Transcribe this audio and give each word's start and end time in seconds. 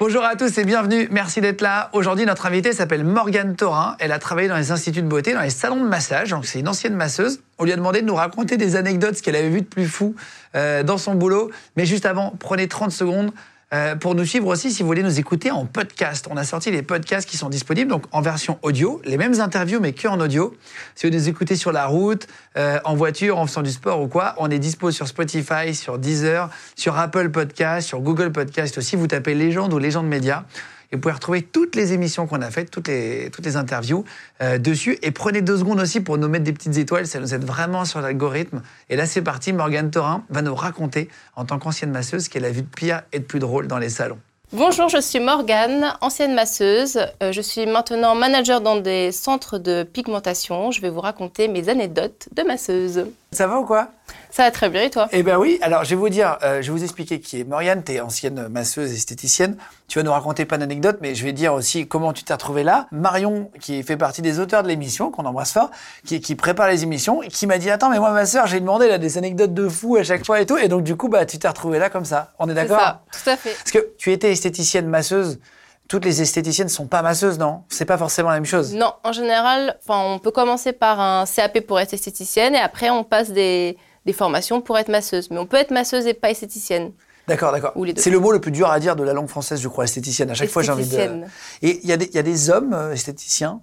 Bonjour 0.00 0.24
à 0.24 0.34
tous 0.34 0.58
et 0.58 0.64
bienvenue, 0.64 1.06
merci 1.12 1.40
d'être 1.40 1.60
là. 1.60 1.90
Aujourd'hui, 1.92 2.26
notre 2.26 2.46
invitée 2.46 2.72
s'appelle 2.72 3.04
Morgane 3.04 3.54
Thorin. 3.54 3.94
Elle 4.00 4.10
a 4.10 4.18
travaillé 4.18 4.48
dans 4.48 4.56
les 4.56 4.72
instituts 4.72 5.02
de 5.02 5.06
beauté, 5.06 5.32
dans 5.32 5.42
les 5.42 5.50
salons 5.50 5.80
de 5.80 5.88
massage, 5.88 6.30
donc 6.30 6.44
c'est 6.44 6.58
une 6.58 6.66
ancienne 6.66 6.96
masseuse. 6.96 7.40
On 7.58 7.64
lui 7.64 7.72
a 7.72 7.76
demandé 7.76 8.00
de 8.00 8.06
nous 8.06 8.16
raconter 8.16 8.56
des 8.56 8.74
anecdotes, 8.74 9.20
qu'elle 9.20 9.36
avait 9.36 9.48
vu 9.48 9.60
de 9.60 9.66
plus 9.66 9.86
fou 9.86 10.16
euh, 10.56 10.82
dans 10.82 10.98
son 10.98 11.14
boulot. 11.14 11.52
Mais 11.76 11.86
juste 11.86 12.04
avant, 12.04 12.34
prenez 12.40 12.66
30 12.66 12.90
secondes 12.90 13.30
euh, 13.74 13.96
pour 13.96 14.14
nous 14.14 14.24
suivre 14.24 14.46
aussi 14.46 14.70
si 14.70 14.82
vous 14.82 14.86
voulez 14.86 15.02
nous 15.02 15.18
écouter 15.18 15.50
en 15.50 15.66
podcast. 15.66 16.28
On 16.30 16.36
a 16.36 16.44
sorti 16.44 16.70
les 16.70 16.82
podcasts 16.82 17.28
qui 17.28 17.36
sont 17.36 17.48
disponibles, 17.48 17.90
donc 17.90 18.04
en 18.12 18.20
version 18.20 18.58
audio, 18.62 19.00
les 19.04 19.16
mêmes 19.16 19.40
interviews 19.40 19.80
mais 19.80 19.92
que 19.92 20.06
en 20.06 20.20
audio. 20.20 20.54
Si 20.94 21.06
vous 21.06 21.12
nous 21.12 21.28
écoutez 21.28 21.56
sur 21.56 21.72
la 21.72 21.86
route, 21.86 22.28
euh, 22.56 22.78
en 22.84 22.94
voiture, 22.94 23.38
en 23.38 23.46
faisant 23.46 23.62
du 23.62 23.72
sport 23.72 24.00
ou 24.00 24.06
quoi, 24.06 24.34
on 24.38 24.50
est 24.50 24.60
dispo 24.60 24.92
sur 24.92 25.08
Spotify, 25.08 25.74
sur 25.74 25.98
Deezer, 25.98 26.48
sur 26.76 26.96
Apple 26.96 27.30
Podcast, 27.30 27.88
sur 27.88 28.00
Google 28.00 28.30
Podcast 28.30 28.78
aussi. 28.78 28.94
Vous 28.94 29.08
tapez 29.08 29.34
Légende 29.34 29.72
ou 29.72 29.78
Légende 29.78 30.06
Média. 30.06 30.44
Et 30.92 30.96
vous 30.96 31.00
pouvez 31.00 31.14
retrouver 31.14 31.42
toutes 31.42 31.76
les 31.76 31.92
émissions 31.92 32.26
qu'on 32.26 32.42
a 32.42 32.50
faites, 32.50 32.70
toutes 32.70 32.88
les, 32.88 33.30
toutes 33.30 33.44
les 33.44 33.56
interviews 33.56 34.04
euh, 34.42 34.58
dessus. 34.58 34.98
Et 35.02 35.10
prenez 35.10 35.42
deux 35.42 35.58
secondes 35.58 35.80
aussi 35.80 36.00
pour 36.00 36.18
nous 36.18 36.28
mettre 36.28 36.44
des 36.44 36.52
petites 36.52 36.76
étoiles, 36.76 37.06
ça 37.06 37.20
nous 37.20 37.34
aide 37.34 37.44
vraiment 37.44 37.84
sur 37.84 38.00
l'algorithme. 38.00 38.62
Et 38.88 38.96
là, 38.96 39.06
c'est 39.06 39.22
parti, 39.22 39.52
Morgane 39.52 39.90
Thorin 39.90 40.24
va 40.30 40.42
nous 40.42 40.54
raconter, 40.54 41.08
en 41.34 41.44
tant 41.44 41.58
qu'ancienne 41.58 41.90
masseuse, 41.90 42.24
ce 42.24 42.30
qu'elle 42.30 42.44
a 42.44 42.50
vu 42.50 42.62
de 42.62 42.68
pire 42.68 43.02
et 43.12 43.18
de 43.18 43.24
plus 43.24 43.38
drôle 43.38 43.66
dans 43.66 43.78
les 43.78 43.88
salons. 43.88 44.18
Bonjour, 44.52 44.88
je 44.88 45.00
suis 45.00 45.18
Morgane, 45.18 45.96
ancienne 46.00 46.32
masseuse. 46.32 47.00
Euh, 47.20 47.32
je 47.32 47.40
suis 47.40 47.66
maintenant 47.66 48.14
manager 48.14 48.60
dans 48.60 48.76
des 48.76 49.10
centres 49.10 49.58
de 49.58 49.82
pigmentation. 49.82 50.70
Je 50.70 50.80
vais 50.80 50.88
vous 50.88 51.00
raconter 51.00 51.48
mes 51.48 51.68
anecdotes 51.68 52.28
de 52.32 52.44
masseuse. 52.44 53.06
Ça 53.32 53.48
va 53.48 53.58
ou 53.58 53.64
quoi? 53.64 53.90
Ça 54.36 54.42
va 54.42 54.50
très 54.50 54.68
bien 54.68 54.82
et 54.82 54.90
toi? 54.90 55.08
Eh 55.12 55.22
ben 55.22 55.38
oui, 55.38 55.58
alors 55.62 55.82
je 55.84 55.88
vais 55.88 55.96
vous 55.96 56.10
dire, 56.10 56.36
euh, 56.42 56.60
je 56.60 56.66
vais 56.66 56.78
vous 56.78 56.84
expliquer 56.84 57.20
qui 57.20 57.40
est 57.40 57.44
Morgane, 57.44 57.82
tu 57.82 57.92
es 57.92 58.00
ancienne 58.00 58.48
masseuse 58.48 58.92
esthéticienne. 58.92 59.56
Tu 59.88 59.98
vas 59.98 60.02
nous 60.02 60.12
raconter 60.12 60.44
plein 60.44 60.58
d'anecdotes, 60.58 60.98
mais 61.00 61.14
je 61.14 61.24
vais 61.24 61.32
dire 61.32 61.54
aussi 61.54 61.88
comment 61.88 62.12
tu 62.12 62.22
t'es 62.22 62.34
retrouvée 62.34 62.62
là. 62.62 62.86
Marion, 62.92 63.50
qui 63.62 63.82
fait 63.82 63.96
partie 63.96 64.20
des 64.20 64.38
auteurs 64.38 64.62
de 64.62 64.68
l'émission, 64.68 65.10
qu'on 65.10 65.24
embrasse 65.24 65.54
fort, 65.54 65.70
qui, 66.04 66.20
qui 66.20 66.34
prépare 66.34 66.68
les 66.68 66.82
émissions, 66.82 67.20
qui 67.20 67.46
m'a 67.46 67.56
dit 67.56 67.70
Attends, 67.70 67.88
mais 67.88 67.98
moi, 67.98 68.10
ma 68.10 68.26
sœur, 68.26 68.46
j'ai 68.46 68.60
demandé 68.60 68.88
là, 68.88 68.98
des 68.98 69.16
anecdotes 69.16 69.54
de 69.54 69.70
fou 69.70 69.96
à 69.96 70.04
chaque 70.04 70.26
fois 70.26 70.38
et 70.38 70.44
tout. 70.44 70.58
Et 70.58 70.68
donc, 70.68 70.82
du 70.82 70.96
coup, 70.96 71.08
bah, 71.08 71.24
tu 71.24 71.38
t'es 71.38 71.48
retrouvée 71.48 71.78
là 71.78 71.88
comme 71.88 72.04
ça. 72.04 72.34
On 72.38 72.46
est 72.50 72.52
d'accord? 72.52 72.78
ça, 72.78 73.00
tout 73.10 73.30
à 73.30 73.38
fait. 73.38 73.54
Parce 73.54 73.70
que 73.70 73.88
tu 73.96 74.12
étais 74.12 74.32
esthéticienne 74.32 74.86
masseuse. 74.86 75.40
Toutes 75.88 76.04
les 76.04 76.20
esthéticiennes 76.20 76.68
sont 76.68 76.88
pas 76.88 77.00
masseuses, 77.00 77.38
non? 77.38 77.62
C'est 77.70 77.86
pas 77.86 77.96
forcément 77.96 78.28
la 78.28 78.34
même 78.34 78.44
chose? 78.44 78.74
Non, 78.74 78.92
en 79.02 79.12
général, 79.12 79.78
on 79.88 80.18
peut 80.18 80.32
commencer 80.32 80.74
par 80.74 81.00
un 81.00 81.24
CAP 81.24 81.60
pour 81.60 81.80
être 81.80 81.94
esthéticienne 81.94 82.54
et 82.54 82.60
après 82.60 82.90
on 82.90 83.02
passe 83.02 83.30
des, 83.30 83.78
des 84.06 84.12
formations 84.12 84.60
pour 84.62 84.78
être 84.78 84.88
masseuse. 84.88 85.28
Mais 85.30 85.38
on 85.38 85.46
peut 85.46 85.56
être 85.58 85.72
masseuse 85.72 86.06
et 86.06 86.14
pas 86.14 86.30
esthéticienne. 86.30 86.92
D'accord, 87.28 87.50
d'accord. 87.52 87.72
C'est 87.96 88.10
le 88.10 88.20
mot 88.20 88.30
le 88.30 88.40
plus 88.40 88.52
dur 88.52 88.70
à 88.70 88.78
dire 88.78 88.94
de 88.94 89.02
la 89.02 89.12
langue 89.12 89.28
française, 89.28 89.60
je 89.60 89.66
crois, 89.68 89.84
esthéticienne. 89.84 90.30
À 90.30 90.34
chaque 90.34 90.48
fois, 90.48 90.62
j'ai 90.62 90.70
envie 90.72 90.86
de. 90.86 91.24
Et 91.60 91.80
il 91.82 91.88
y, 91.88 91.92
a 91.92 91.96
des- 91.96 92.06
il 92.06 92.14
y 92.14 92.18
a 92.18 92.22
des 92.22 92.50
hommes 92.50 92.72
euh, 92.72 92.92
esthéticiens? 92.92 93.60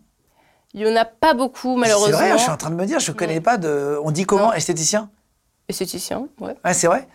Il 0.74 0.84
n'y 0.84 0.92
en 0.92 0.96
a 0.96 1.06
pas 1.06 1.34
beaucoup, 1.34 1.78
malheureusement. 1.78 2.18
C'est 2.18 2.24
vrai, 2.30 2.38
je 2.38 2.42
suis 2.44 2.52
en 2.52 2.58
train 2.58 2.72
de 2.72 2.76
me 2.76 2.86
dire, 2.86 3.00
je 3.00 3.12
connais 3.14 3.40
pas 3.40 3.58
de. 3.58 3.98
On 4.04 4.12
dit 4.12 4.26
comment 4.26 4.48
Non. 4.48 4.54
esthéticien? 4.54 5.10
Esthéticien, 5.70 6.28
ouais. 6.42 6.56
C'est 6.74 6.88
vrai. 6.88 7.08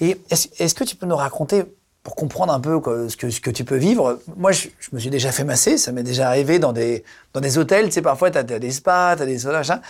Et 0.00 0.20
est-ce 0.30 0.74
que 0.74 0.84
tu 0.84 0.94
peux 0.94 1.06
nous 1.06 1.16
raconter, 1.16 1.64
pour 2.04 2.14
comprendre 2.14 2.52
un 2.52 2.60
peu 2.60 2.78
quoi, 2.78 3.08
ce, 3.08 3.16
que, 3.16 3.28
ce 3.30 3.40
que 3.40 3.50
tu 3.50 3.64
peux 3.64 3.76
vivre? 3.76 4.20
Moi, 4.36 4.52
je, 4.52 4.68
je 4.78 4.90
me 4.92 5.00
suis 5.00 5.10
déjà 5.10 5.32
fait 5.32 5.42
masser, 5.42 5.78
ça 5.78 5.90
m'est 5.90 6.04
déjà 6.04 6.28
arrivé 6.28 6.60
dans 6.60 6.72
des, 6.72 7.02
dans 7.32 7.40
des 7.40 7.58
hôtels. 7.58 7.86
Tu 7.86 7.92
sais, 7.92 8.02
parfois, 8.02 8.30
tu 8.30 8.38
as, 8.38 8.44
des 8.44 8.70
spas, 8.70 9.16
tu 9.16 9.22
as 9.22 9.26
des 9.26 9.44
machin. 9.46 9.80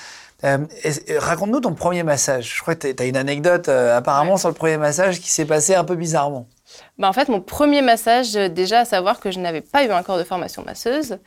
Euh, 0.44 0.58
euh, 0.86 1.18
Raconte-nous 1.18 1.60
ton 1.60 1.74
premier 1.74 2.04
massage. 2.04 2.54
Je 2.56 2.60
crois 2.62 2.74
que 2.76 2.92
tu 2.92 3.02
as 3.02 3.06
une 3.06 3.16
anecdote, 3.16 3.68
euh, 3.68 3.96
apparemment, 3.96 4.36
sur 4.36 4.48
le 4.48 4.54
premier 4.54 4.76
massage 4.76 5.20
qui 5.20 5.30
s'est 5.30 5.44
passé 5.46 5.74
un 5.74 5.84
peu 5.84 5.96
bizarrement. 5.96 6.46
Bah, 6.98 7.08
en 7.08 7.12
fait, 7.12 7.28
mon 7.28 7.40
premier 7.40 7.82
massage, 7.82 8.32
déjà 8.34 8.80
à 8.80 8.84
savoir 8.84 9.18
que 9.20 9.30
je 9.30 9.40
n'avais 9.40 9.62
pas 9.62 9.84
eu 9.84 9.90
encore 9.92 10.16
de 10.18 10.24
formation 10.24 10.62
masseuse. 10.62 11.18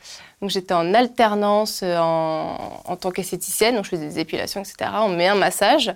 Donc 0.42 0.50
j'étais 0.50 0.74
en 0.74 0.94
alternance 0.94 1.84
en, 1.84 2.82
en 2.86 2.96
tant 2.96 3.12
qu'esthéticienne, 3.12 3.76
donc 3.76 3.86
je 3.86 3.90
faisais 3.90 4.08
des 4.08 4.20
épilations, 4.20 4.62
etc. 4.62 4.90
On 5.02 5.10
met 5.10 5.28
un 5.28 5.36
massage. 5.36 5.94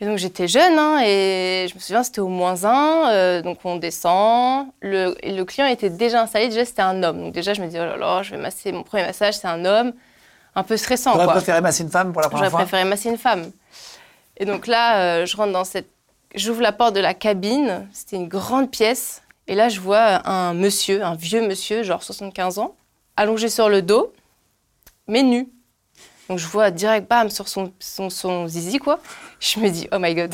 Et 0.00 0.06
donc 0.06 0.16
j'étais 0.16 0.48
jeune, 0.48 0.78
hein, 0.78 1.00
et 1.04 1.66
je 1.68 1.74
me 1.74 1.78
souviens, 1.80 2.02
c'était 2.02 2.20
au 2.22 2.28
moins 2.28 2.64
un. 2.64 3.10
euh, 3.12 3.42
donc 3.42 3.58
on 3.64 3.76
descend. 3.76 4.66
Le, 4.80 5.14
le 5.22 5.42
client 5.44 5.66
était 5.66 5.90
déjà 5.90 6.22
installé, 6.22 6.48
déjà 6.48 6.64
c'était 6.64 6.80
un 6.82 7.02
homme. 7.02 7.20
Donc 7.24 7.34
déjà 7.34 7.52
je 7.52 7.60
me 7.60 7.66
dis, 7.68 7.76
oh 7.78 7.84
là 7.84 7.96
là, 7.98 8.22
je 8.22 8.30
vais 8.30 8.38
masser 8.40 8.72
mon 8.72 8.82
premier 8.82 9.04
massage, 9.04 9.34
c'est 9.34 9.46
un 9.46 9.64
homme. 9.66 9.92
Un 10.54 10.62
peu 10.62 10.76
stressant, 10.76 11.12
J'aurais 11.12 11.26
préféré 11.26 11.60
masser 11.60 11.82
une 11.84 11.90
femme 11.90 12.12
pour 12.12 12.20
la 12.20 12.26
J'aurais 12.28 12.36
première 12.36 12.50
fois. 12.50 12.60
préféré 12.60 12.84
masser 12.84 13.08
une 13.08 13.18
femme. 13.18 13.50
Et 14.36 14.44
donc 14.44 14.66
là, 14.66 14.98
euh, 15.20 15.26
je 15.26 15.36
rentre 15.36 15.52
dans 15.52 15.64
cette. 15.64 15.88
J'ouvre 16.34 16.60
la 16.62 16.72
porte 16.72 16.94
de 16.94 17.00
la 17.00 17.14
cabine. 17.14 17.88
C'était 17.92 18.16
une 18.16 18.28
grande 18.28 18.70
pièce. 18.70 19.22
Et 19.46 19.54
là, 19.54 19.68
je 19.68 19.80
vois 19.80 20.26
un 20.28 20.54
monsieur, 20.54 21.04
un 21.04 21.14
vieux 21.14 21.46
monsieur, 21.46 21.82
genre 21.82 22.02
75 22.02 22.58
ans, 22.58 22.74
allongé 23.16 23.48
sur 23.48 23.68
le 23.68 23.82
dos, 23.82 24.12
mais 25.08 25.22
nu. 25.22 25.48
Donc 26.28 26.38
je 26.38 26.46
vois 26.46 26.70
direct, 26.70 27.08
bam, 27.08 27.28
sur 27.30 27.48
son, 27.48 27.72
son, 27.80 28.10
son 28.10 28.46
zizi, 28.46 28.78
quoi. 28.78 29.00
Je 29.40 29.58
me 29.58 29.68
dis, 29.68 29.88
oh 29.92 29.98
my 29.98 30.14
god. 30.14 30.32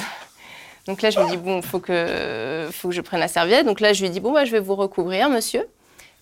Donc 0.87 1.01
là, 1.03 1.09
je 1.11 1.19
me 1.19 1.29
dis, 1.31 1.37
bon, 1.39 1.63
faut 1.63 1.81
que, 1.81 2.69
faut 2.73 2.89
que 2.89 2.95
je 2.95 3.01
prenne 3.01 3.21
la 3.21 3.29
serviette. 3.29 3.65
Donc 3.67 3.81
là, 3.81 3.93
je 3.95 4.03
lui 4.03 4.11
dis, 4.11 4.21
bon, 4.21 4.33
bah, 4.33 4.45
je 4.45 4.53
vais 4.53 4.61
vous 4.61 4.77
recouvrir, 4.77 5.31
monsieur. 5.31 5.67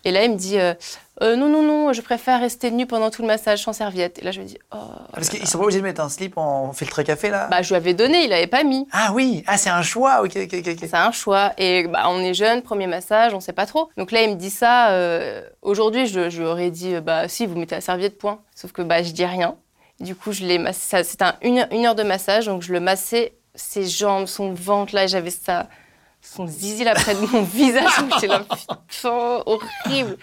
Et 0.04 0.10
là, 0.12 0.24
il 0.24 0.32
me 0.32 0.36
dit, 0.36 0.58
euh, 0.58 0.74
Euh, 1.22 1.36
non, 1.36 1.48
non, 1.48 1.62
non, 1.62 1.92
je 1.92 2.00
préfère 2.00 2.40
rester 2.40 2.72
nu 2.72 2.86
pendant 2.86 3.08
tout 3.08 3.22
le 3.22 3.28
massage 3.28 3.62
sans 3.62 3.72
serviette. 3.72 4.18
Et 4.18 4.22
là, 4.24 4.32
je 4.32 4.40
me 4.40 4.44
dis, 4.46 4.58
oh. 4.74 4.78
Parce 5.12 5.28
qu'ils 5.28 5.46
sont 5.46 5.58
pas 5.58 5.64
obligés 5.64 5.78
de 5.78 5.84
mettre 5.84 6.00
un 6.00 6.08
slip 6.08 6.36
en 6.36 6.72
filtre 6.72 7.02
café, 7.04 7.30
là 7.30 7.46
Bah, 7.52 7.62
je 7.62 7.68
lui 7.68 7.76
avais 7.76 7.94
donné, 7.94 8.24
il 8.24 8.30
l'avait 8.30 8.48
pas 8.48 8.64
mis. 8.64 8.88
Ah 8.90 9.12
oui, 9.14 9.44
ah, 9.46 9.56
c'est 9.56 9.70
un 9.70 9.82
choix, 9.82 10.22
ok, 10.24 10.32
ok, 10.36 10.54
ok. 10.66 10.76
C'est 10.80 10.94
un 10.94 11.12
choix. 11.12 11.52
Et 11.56 11.86
bah, 11.86 12.06
on 12.08 12.18
est 12.18 12.34
jeune, 12.34 12.62
premier 12.62 12.88
massage, 12.88 13.32
on 13.32 13.38
sait 13.38 13.52
pas 13.52 13.64
trop. 13.66 13.90
Donc 13.96 14.10
là, 14.10 14.22
il 14.22 14.30
me 14.30 14.34
dit 14.34 14.50
ça. 14.50 14.90
euh, 14.90 15.40
Aujourd'hui, 15.62 16.08
je, 16.08 16.30
je 16.30 16.40
lui 16.42 16.48
aurais 16.48 16.70
dit, 16.72 16.96
bah 17.00 17.28
si, 17.28 17.46
vous 17.46 17.56
mettez 17.56 17.76
la 17.76 17.80
serviette, 17.80 18.18
point. 18.18 18.40
Sauf 18.56 18.72
que 18.72 18.82
bah, 18.82 19.04
je 19.04 19.12
dis 19.12 19.24
rien. 19.24 19.54
Du 20.00 20.16
coup, 20.16 20.32
je 20.32 20.44
l'ai 20.44 20.58
massé. 20.58 21.04
C'était 21.04 21.24
un- 21.26 21.36
une, 21.42 21.68
une 21.70 21.86
heure 21.86 21.94
de 21.94 22.02
massage, 22.02 22.46
donc 22.46 22.62
je 22.62 22.72
le 22.72 22.80
massais, 22.80 23.34
ses 23.54 23.86
jambes, 23.86 24.26
son 24.26 24.52
ventre, 24.52 24.92
là, 24.92 25.06
j'avais 25.06 25.30
ça, 25.30 25.68
son 26.24 26.46
zizi 26.46 26.84
là 26.84 26.94
près 26.94 27.14
de 27.14 27.20
mon 27.26 27.42
visage. 27.42 27.84
J'étais 28.14 28.26
là, 28.26 28.42
putain, 28.88 29.42
horrible. 29.46 30.16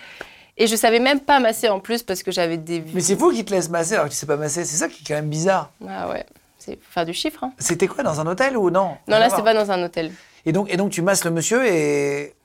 Et 0.57 0.68
je 0.68 0.75
savais 0.75 1.00
même 1.00 1.19
pas 1.21 1.39
masser 1.39 1.69
en 1.69 1.80
plus 1.80 2.03
parce 2.03 2.24
que 2.24 2.31
j'avais 2.31 2.57
des. 2.57 2.83
Mais 2.94 3.01
c'est 3.01 3.15
fou 3.15 3.31
qu'ils 3.31 3.45
te 3.45 3.51
laissent 3.53 3.69
masser 3.69 3.94
alors 3.94 4.06
que 4.07 4.12
tu 4.12 4.18
sais 4.18 4.25
pas 4.25 4.36
masser. 4.36 4.65
C'est 4.65 4.77
ça 4.77 4.88
qui 4.89 5.01
est 5.03 5.07
quand 5.07 5.13
même 5.15 5.30
bizarre. 5.30 5.71
Ah 5.88 6.09
ouais, 6.09 6.25
c'est 6.57 6.77
faire 6.83 7.06
du 7.06 7.13
chiffre. 7.13 7.44
hein. 7.44 7.53
C'était 7.57 7.88
quoi, 7.88 8.03
dans 8.03 8.19
un 8.19 8.27
hôtel 8.27 8.57
ou 8.57 8.69
non? 8.69 8.98
Non, 9.07 9.18
là, 9.18 9.30
c'est 9.30 9.44
pas 9.44 9.53
dans 9.53 9.71
un 9.71 9.81
hôtel. 9.83 10.12
Et 10.45 10.51
donc, 10.51 10.71
et 10.71 10.77
donc 10.77 10.92
tu 10.92 11.01
masses 11.01 11.24
le 11.24 11.31
monsieur 11.31 11.65
et. 11.65 12.36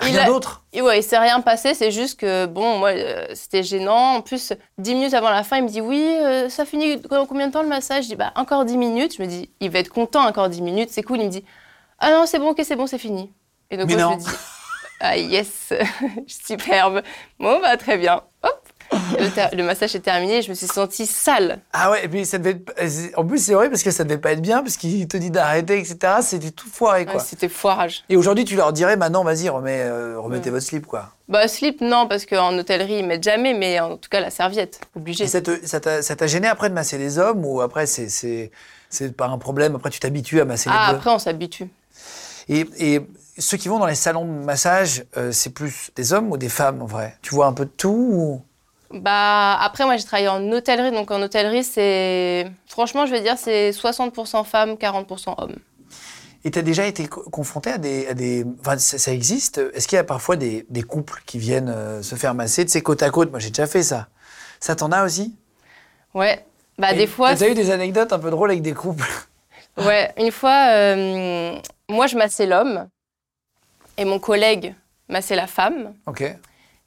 Il 0.00 0.06
Rien 0.06 0.22
a- 0.22 0.26
d'autre? 0.26 0.64
Et 0.72 0.82
ouais, 0.82 0.98
il 0.98 1.02
s'est 1.02 1.18
rien 1.18 1.40
passé, 1.42 1.74
c'est 1.74 1.92
juste 1.92 2.18
que, 2.18 2.46
bon, 2.46 2.78
moi, 2.78 2.90
euh, 2.90 3.26
c'était 3.34 3.62
gênant. 3.62 4.14
En 4.16 4.20
plus, 4.20 4.52
dix 4.78 4.94
minutes 4.94 5.14
avant 5.14 5.30
la 5.30 5.44
fin, 5.44 5.58
il 5.58 5.64
me 5.64 5.68
dit, 5.68 5.80
oui, 5.80 6.02
euh, 6.02 6.48
ça 6.48 6.64
finit 6.64 6.96
dans 6.96 7.24
combien 7.26 7.46
de 7.46 7.52
temps 7.52 7.62
le 7.62 7.68
massage? 7.68 8.04
Je 8.04 8.08
dis, 8.08 8.16
bah, 8.16 8.32
encore 8.34 8.64
dix 8.64 8.76
minutes. 8.78 9.14
Je 9.16 9.22
me 9.22 9.28
dis, 9.28 9.50
il 9.60 9.70
va 9.70 9.78
être 9.78 9.90
content, 9.90 10.26
encore 10.26 10.48
dix 10.48 10.62
minutes, 10.62 10.88
c'est 10.90 11.02
cool. 11.04 11.18
Il 11.20 11.26
me 11.26 11.30
dit, 11.30 11.44
Ah 12.04 12.10
non, 12.10 12.26
c'est 12.26 12.38
bon, 12.40 12.50
ok, 12.50 12.60
c'est 12.64 12.74
bon, 12.76 12.86
c'est 12.88 12.98
fini. 12.98 13.32
Et 13.70 13.76
donc 13.76 13.88
Mais 13.88 13.94
moi, 13.94 14.02
non. 14.02 14.10
je 14.12 14.16
me 14.16 14.20
dis, 14.30 14.36
ah 15.00 15.16
yes, 15.16 15.72
superbe. 16.26 17.00
Bon, 17.38 17.60
bah 17.60 17.76
très 17.76 17.96
bien. 17.96 18.22
Hop. 18.42 18.58
Le, 19.54 19.62
massage 19.62 19.94
est 19.94 20.00
terminé, 20.00 20.42
je 20.42 20.50
me 20.50 20.54
suis 20.54 20.66
sentie 20.66 21.06
sale. 21.06 21.60
Ah 21.72 21.90
ouais, 21.90 22.04
et 22.04 22.08
puis 22.08 22.26
ça 22.26 22.36
devait 22.36 22.60
être... 22.76 23.18
En 23.18 23.24
plus, 23.24 23.38
c'est 23.38 23.54
horrible 23.54 23.70
parce 23.70 23.82
que 23.82 23.90
ça 23.90 24.04
devait 24.04 24.18
pas 24.20 24.32
être 24.32 24.42
bien, 24.42 24.62
parce 24.62 24.76
qu'il 24.76 25.08
te 25.08 25.16
dit 25.16 25.30
d'arrêter, 25.30 25.78
etc. 25.78 26.16
C'était 26.20 26.50
tout 26.50 26.68
foiré, 26.68 27.00
Ouais, 27.00 27.12
quoi. 27.12 27.20
C'était 27.20 27.48
foirage. 27.48 28.04
Et 28.10 28.16
aujourd'hui, 28.16 28.44
tu 28.44 28.54
leur 28.54 28.72
dirais, 28.74 28.96
maintenant, 28.96 29.24
vas-y, 29.24 29.48
remets, 29.48 29.80
euh, 29.80 30.18
remettez 30.20 30.46
Ouais. 30.50 30.56
votre 30.56 30.66
slip, 30.66 30.86
quoi. 30.86 31.08
Bah, 31.28 31.48
slip, 31.48 31.80
non, 31.80 32.06
parce 32.06 32.26
qu'en 32.26 32.58
hôtellerie, 32.58 32.98
ils 32.98 33.06
mettent 33.06 33.22
jamais, 33.22 33.54
mais 33.54 33.80
en 33.80 33.96
tout 33.96 34.10
cas, 34.10 34.20
la 34.20 34.28
serviette, 34.30 34.80
obligé. 34.94 35.24
Et 35.24 35.26
ça 35.28 35.40
t'a 35.80 36.26
gêné 36.26 36.48
après 36.48 36.68
de 36.68 36.74
masser 36.74 36.98
les 36.98 37.18
hommes, 37.18 37.46
ou 37.46 37.60
après, 37.62 37.86
c'est- 37.86 38.08
c'est 38.10 38.50
c'est 38.90 39.16
pas 39.16 39.26
un 39.28 39.38
problème, 39.38 39.74
après, 39.74 39.88
tu 39.88 40.00
t'habitues 40.00 40.42
à 40.42 40.44
masser 40.44 40.68
Ah, 40.70 40.88
les 40.88 40.92
deux? 40.92 40.98
après, 40.98 41.10
on 41.10 41.18
s'habitue. 41.18 41.64
Et, 42.60 42.94
et 42.94 43.00
ceux 43.38 43.56
qui 43.56 43.68
vont 43.68 43.78
dans 43.78 43.86
les 43.86 43.94
salons 43.94 44.24
de 44.26 44.44
massage, 44.44 45.04
euh, 45.16 45.32
c'est 45.32 45.50
plus 45.50 45.90
des 45.96 46.12
hommes 46.12 46.30
ou 46.30 46.36
des 46.36 46.48
femmes, 46.48 46.82
en 46.82 46.86
vrai? 46.86 47.16
Tu 47.22 47.34
vois 47.34 47.46
un 47.46 47.52
peu 47.52 47.64
de 47.64 47.70
tout 47.70 47.90
ou... 48.12 48.42
Bah, 48.92 49.56
après, 49.60 49.84
moi, 49.84 49.96
j'ai 49.96 50.04
travaillé 50.04 50.28
en 50.28 50.52
hôtellerie, 50.52 50.90
donc 50.92 51.10
en 51.10 51.22
hôtellerie, 51.22 51.64
c'est. 51.64 52.50
Franchement, 52.66 53.06
je 53.06 53.12
vais 53.12 53.22
dire, 53.22 53.38
c'est 53.38 53.72
60% 53.72 54.44
femmes, 54.44 54.76
40% 54.76 55.34
hommes. 55.38 55.56
Et 56.44 56.50
tu 56.50 56.58
as 56.58 56.62
déjà 56.62 56.86
été 56.86 57.06
co- 57.06 57.22
confronté 57.30 57.70
à 57.70 57.78
des... 57.78 58.06
à 58.08 58.14
des- 58.14 58.44
Enfin, 58.60 58.76
ça, 58.78 58.98
ça 58.98 59.12
existe? 59.12 59.60
Est-ce 59.74 59.86
qu'il 59.88 59.96
y 59.96 59.98
a 60.00 60.04
parfois 60.04 60.36
des, 60.36 60.66
des 60.70 60.82
couples 60.82 61.22
qui 61.26 61.38
viennent 61.38 61.68
euh, 61.68 62.02
se 62.02 62.14
faire 62.16 62.34
masser, 62.34 62.64
tu 62.64 62.72
sais, 62.72 62.82
côte 62.82 63.02
à 63.02 63.10
côte 63.10 63.30
Moi, 63.30 63.38
j'ai 63.38 63.50
déjà 63.50 63.66
fait 63.66 63.82
ça. 63.82 64.08
Ça 64.60 64.74
t'en 64.76 64.90
a 64.92 65.04
aussi? 65.04 65.34
Ouais. 66.14 66.44
Bah, 66.78 66.92
Et 66.92 66.96
des 66.96 67.06
fois. 67.06 67.28
T'as 67.28 67.34
déjà 67.34 67.50
eu 67.50 67.54
des 67.54 67.70
anecdotes 67.70 68.12
un 68.12 68.18
peu 68.18 68.30
drôles 68.30 68.50
avec 68.50 68.62
des 68.62 68.74
couples? 68.74 69.08
Ouais, 69.78 70.12
une 70.18 70.30
fois, 70.30 70.68
euh, 70.70 71.56
moi, 71.92 72.06
je 72.06 72.16
massais 72.16 72.46
l'homme 72.46 72.88
et 73.96 74.04
mon 74.04 74.18
collègue 74.18 74.74
massait 75.08 75.36
la 75.36 75.46
femme. 75.46 75.94
Ok. 76.06 76.22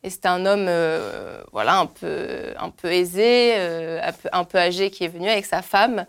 Et 0.04 0.10
c'était 0.10 0.28
un 0.28 0.46
homme, 0.46 0.68
euh, 0.68 1.42
voilà, 1.52 1.80
un 1.80 1.88
peu, 1.88 2.54
un 2.60 2.69
peu 2.69 2.92
aisé, 2.92 3.56
euh, 3.57 4.00
un, 4.04 4.12
peu, 4.12 4.30
un 4.31 4.44
peu 4.44 4.57
âgé, 4.60 4.92
qui 4.92 5.04
est 5.04 5.07
venu 5.07 5.28
avec 5.28 5.46
sa 5.46 5.63
femme, 5.63 6.06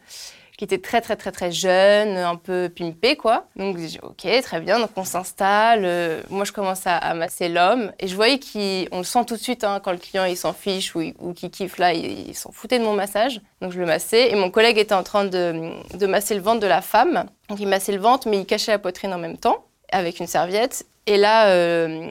qui 0.56 0.64
était 0.64 0.78
très, 0.78 1.00
très, 1.02 1.16
très, 1.16 1.32
très 1.32 1.52
jeune, 1.52 2.16
un 2.16 2.36
peu 2.36 2.70
pimpé, 2.74 3.14
quoi. 3.16 3.46
Donc, 3.56 3.76
j'ai 3.76 3.86
dit, 3.86 3.98
OK, 4.02 4.26
très 4.42 4.60
bien. 4.60 4.78
Donc, 4.78 4.90
on 4.96 5.04
s'installe. 5.04 5.84
euh, 5.84 6.22
moi, 6.30 6.44
je 6.44 6.52
commence 6.52 6.82
à, 6.86 7.12
masser 7.14 7.48
l'homme. 7.48 7.92
Et 8.00 8.08
je 8.08 8.16
voyais 8.16 8.38
qu'on 8.38 8.98
le 8.98 9.04
sent 9.04 9.24
tout 9.26 9.36
de 9.36 9.40
suite, 9.40 9.64
hein, 9.64 9.80
quand 9.84 9.92
le 9.92 9.98
client, 9.98 10.24
il 10.24 10.36
s'en 10.36 10.54
fiche 10.54 10.94
ou, 10.96 11.02
ou 11.18 11.34
qu'il 11.34 11.50
kiffe, 11.50 11.76
là, 11.76 11.92
il, 11.92 12.28
il 12.30 12.34
s'en 12.34 12.52
foutait 12.52 12.78
de 12.78 12.84
mon 12.84 12.94
massage. 12.94 13.40
Donc, 13.60 13.72
je 13.72 13.78
le 13.78 13.86
massais. 13.86 14.30
Et 14.30 14.34
mon 14.34 14.50
collègue 14.50 14.78
était 14.78 14.94
en 14.94 15.02
train 15.02 15.24
de, 15.26 15.72
de 15.94 16.06
masser 16.06 16.34
le 16.34 16.40
ventre 16.40 16.60
de 16.60 16.66
la 16.66 16.80
femme. 16.80 17.26
Donc, 17.48 17.60
il 17.60 17.68
massait 17.68 17.92
le 17.92 18.00
ventre, 18.00 18.28
mais 18.28 18.38
il 18.38 18.46
cachait 18.46 18.72
la 18.72 18.78
poitrine 18.78 19.12
en 19.12 19.18
même 19.18 19.36
temps, 19.36 19.66
avec 19.92 20.20
une 20.20 20.26
serviette. 20.26 20.86
Et 21.06 21.18
là, 21.18 21.48
euh, 21.48 22.10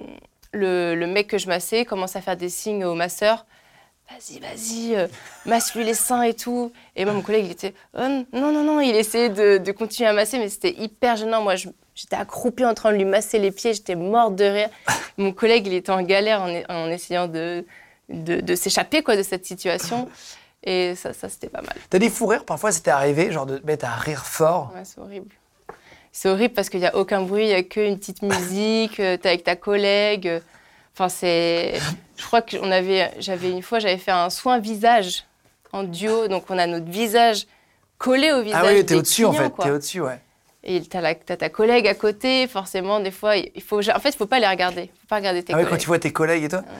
le, 0.53 0.93
le 0.93 1.07
mec 1.07 1.27
que 1.27 1.37
je 1.39 1.47
massais 1.47 1.83
commence 1.83 2.15
à 2.15 2.21
faire 2.21 2.37
des 2.37 2.49
signes 2.49 2.85
au 2.85 2.93
masseur. 2.93 3.45
Vas-y, 4.09 4.39
vas-y, 4.39 4.95
euh, 4.95 5.07
masse-lui 5.45 5.83
les 5.83 5.93
seins 5.95 6.21
et 6.21 6.33
tout. 6.35 6.71
Et 6.95 7.05
moi, 7.05 7.13
mon 7.13 7.21
collègue, 7.21 7.45
il 7.45 7.51
était, 7.51 7.73
Oh, 7.97 8.01
non, 8.33 8.51
non, 8.51 8.63
non, 8.63 8.79
il 8.79 8.95
essayait 8.95 9.29
de, 9.29 9.57
de 9.57 9.71
continuer 9.71 10.07
à 10.07 10.13
masser, 10.13 10.37
mais 10.37 10.47
c'était 10.49 10.75
hyper 10.79 11.15
gênant. 11.17 11.41
Moi, 11.41 11.55
j'étais 11.55 12.15
accroupie 12.15 12.65
en 12.65 12.73
train 12.75 12.91
de 12.91 12.97
lui 12.97 13.05
masser 13.05 13.39
les 13.39 13.51
pieds, 13.51 13.73
j'étais 13.73 13.95
morte 13.95 14.35
de 14.35 14.45
rire. 14.45 14.69
Mon 15.17 15.31
collègue, 15.33 15.65
il 15.67 15.73
était 15.73 15.91
en 15.91 16.03
galère 16.03 16.41
en, 16.41 16.61
en 16.69 16.89
essayant 16.89 17.27
de, 17.27 17.65
de, 18.09 18.41
de 18.41 18.55
s'échapper 18.55 19.01
quoi, 19.01 19.17
de 19.17 19.23
cette 19.23 19.45
situation. 19.45 20.07
Et 20.63 20.93
ça, 20.95 21.13
ça 21.13 21.27
c'était 21.29 21.49
pas 21.49 21.61
mal. 21.61 21.75
T'as 21.89 21.99
des 21.99 22.09
fous 22.09 22.27
rires, 22.27 22.45
parfois, 22.45 22.71
c'était 22.71 22.91
arrivé, 22.91 23.31
genre 23.31 23.45
de 23.47 23.59
mettre 23.65 23.85
à 23.85 23.95
rire 23.95 24.25
fort. 24.25 24.71
Ouais, 24.75 24.81
c'est 24.83 24.99
horrible. 24.99 25.29
C'est 26.11 26.29
horrible 26.29 26.53
parce 26.53 26.69
qu'il 26.69 26.79
n'y 26.79 26.85
a 26.87 26.95
aucun 26.95 27.21
bruit, 27.23 27.43
il 27.43 27.47
n'y 27.47 27.53
a 27.53 27.63
qu'une 27.63 27.97
petite 27.99 28.21
musique, 28.21 28.99
euh, 28.99 29.17
t'es 29.17 29.29
avec 29.29 29.43
ta 29.43 29.55
collègue. 29.55 30.27
euh, 30.27 30.39
Enfin, 30.93 31.09
c'est. 31.09 31.73
Je 32.17 32.25
crois 32.25 32.41
que 32.41 32.55
avait, 32.71 33.11
j'avais 33.19 33.51
une 33.51 33.61
fois, 33.61 33.79
j'avais 33.79 33.97
fait 33.97 34.11
un 34.11 34.29
soin 34.29 34.59
visage 34.59 35.25
en 35.73 35.83
duo, 35.83 36.27
donc 36.27 36.45
on 36.49 36.57
a 36.57 36.65
notre 36.67 36.89
visage 36.89 37.45
collé 37.97 38.31
au 38.31 38.41
visage. 38.41 38.61
Ah 38.63 38.69
oui, 38.73 38.85
t'es 38.85 38.95
au-dessus, 38.95 39.25
en 39.25 39.33
fait. 39.33 39.51
T'es 39.61 39.71
au-dessus, 39.71 40.01
ouais. 40.01 40.19
Et 40.67 40.81
t'as, 40.81 41.13
ta 41.13 41.49
collègue 41.49 41.87
à 41.87 41.93
côté, 41.93 42.47
forcément, 42.47 42.99
des 42.99 43.11
fois, 43.11 43.37
il 43.37 43.61
faut. 43.61 43.79
En 43.87 43.99
fait, 43.99 44.09
il 44.09 44.15
faut 44.15 44.25
pas 44.25 44.39
les 44.39 44.47
regarder. 44.47 44.89
faut 45.01 45.07
pas 45.07 45.17
regarder 45.17 45.43
tes 45.43 45.53
Ah 45.53 45.57
ouais, 45.57 45.63
collègues. 45.63 45.77
quand 45.77 45.81
tu 45.81 45.87
vois 45.87 45.99
tes 45.99 46.11
collègues 46.11 46.43
et 46.45 46.49
tout. 46.49 46.55
Ah. 46.57 46.71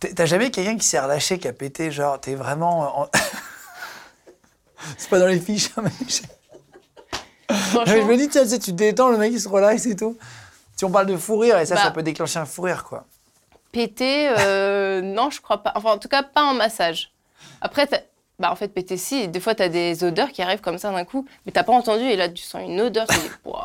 T'es- 0.00 0.12
T'as 0.14 0.26
jamais 0.26 0.50
quelqu'un 0.50 0.76
qui 0.76 0.86
s'est 0.86 0.98
relâché, 0.98 1.38
qui 1.38 1.46
a 1.46 1.52
pété, 1.52 1.90
genre, 1.92 2.20
t'es 2.20 2.34
vraiment. 2.34 3.02
en- 3.02 3.08
c'est 4.96 5.08
pas 5.08 5.18
dans 5.20 5.26
les 5.26 5.38
fiches, 5.40 5.70
hein, 5.76 5.82
mais 5.84 5.90
je... 7.86 8.02
me 8.02 8.16
dis, 8.16 8.28
tiens, 8.28 8.44
tu 8.46 8.58
te 8.58 8.70
détends, 8.72 9.10
le 9.10 9.18
mec 9.18 9.32
il 9.32 9.40
se 9.40 9.48
relaxe 9.48 9.86
et 9.86 9.96
tout. 9.96 10.16
Si 10.76 10.84
on 10.84 10.90
parle 10.90 11.06
de 11.06 11.16
fou 11.16 11.36
rire, 11.38 11.58
et 11.58 11.66
ça, 11.66 11.74
Bah. 11.76 11.82
ça 11.84 11.90
peut 11.90 12.02
déclencher 12.02 12.38
un 12.38 12.44
fou 12.46 12.62
rire, 12.62 12.84
quoi. 12.84 13.04
Péter, 13.72 14.28
euh, 14.38 15.00
non, 15.02 15.30
je 15.30 15.40
crois 15.40 15.62
pas. 15.62 15.72
Enfin, 15.74 15.92
en 15.92 15.98
tout 15.98 16.08
cas, 16.08 16.22
pas 16.22 16.44
en 16.44 16.54
massage. 16.54 17.12
Après, 17.60 17.88
bah, 18.38 18.52
en 18.52 18.56
fait, 18.56 18.68
péter, 18.68 18.96
si. 18.96 19.26
Des 19.26 19.40
fois, 19.40 19.56
t'as 19.56 19.68
des 19.68 20.04
odeurs 20.04 20.30
qui 20.30 20.42
arrivent 20.42 20.60
comme 20.60 20.78
ça 20.78 20.92
d'un 20.92 21.04
coup, 21.04 21.26
mais 21.44 21.50
t'as 21.50 21.64
pas 21.64 21.72
entendu, 21.72 22.04
et 22.04 22.14
là, 22.14 22.28
tu 22.28 22.44
sens 22.44 22.62
une 22.64 22.80
odeur, 22.80 23.06
tu 23.08 23.18
dis, 23.18 23.30
waouh. 23.44 23.62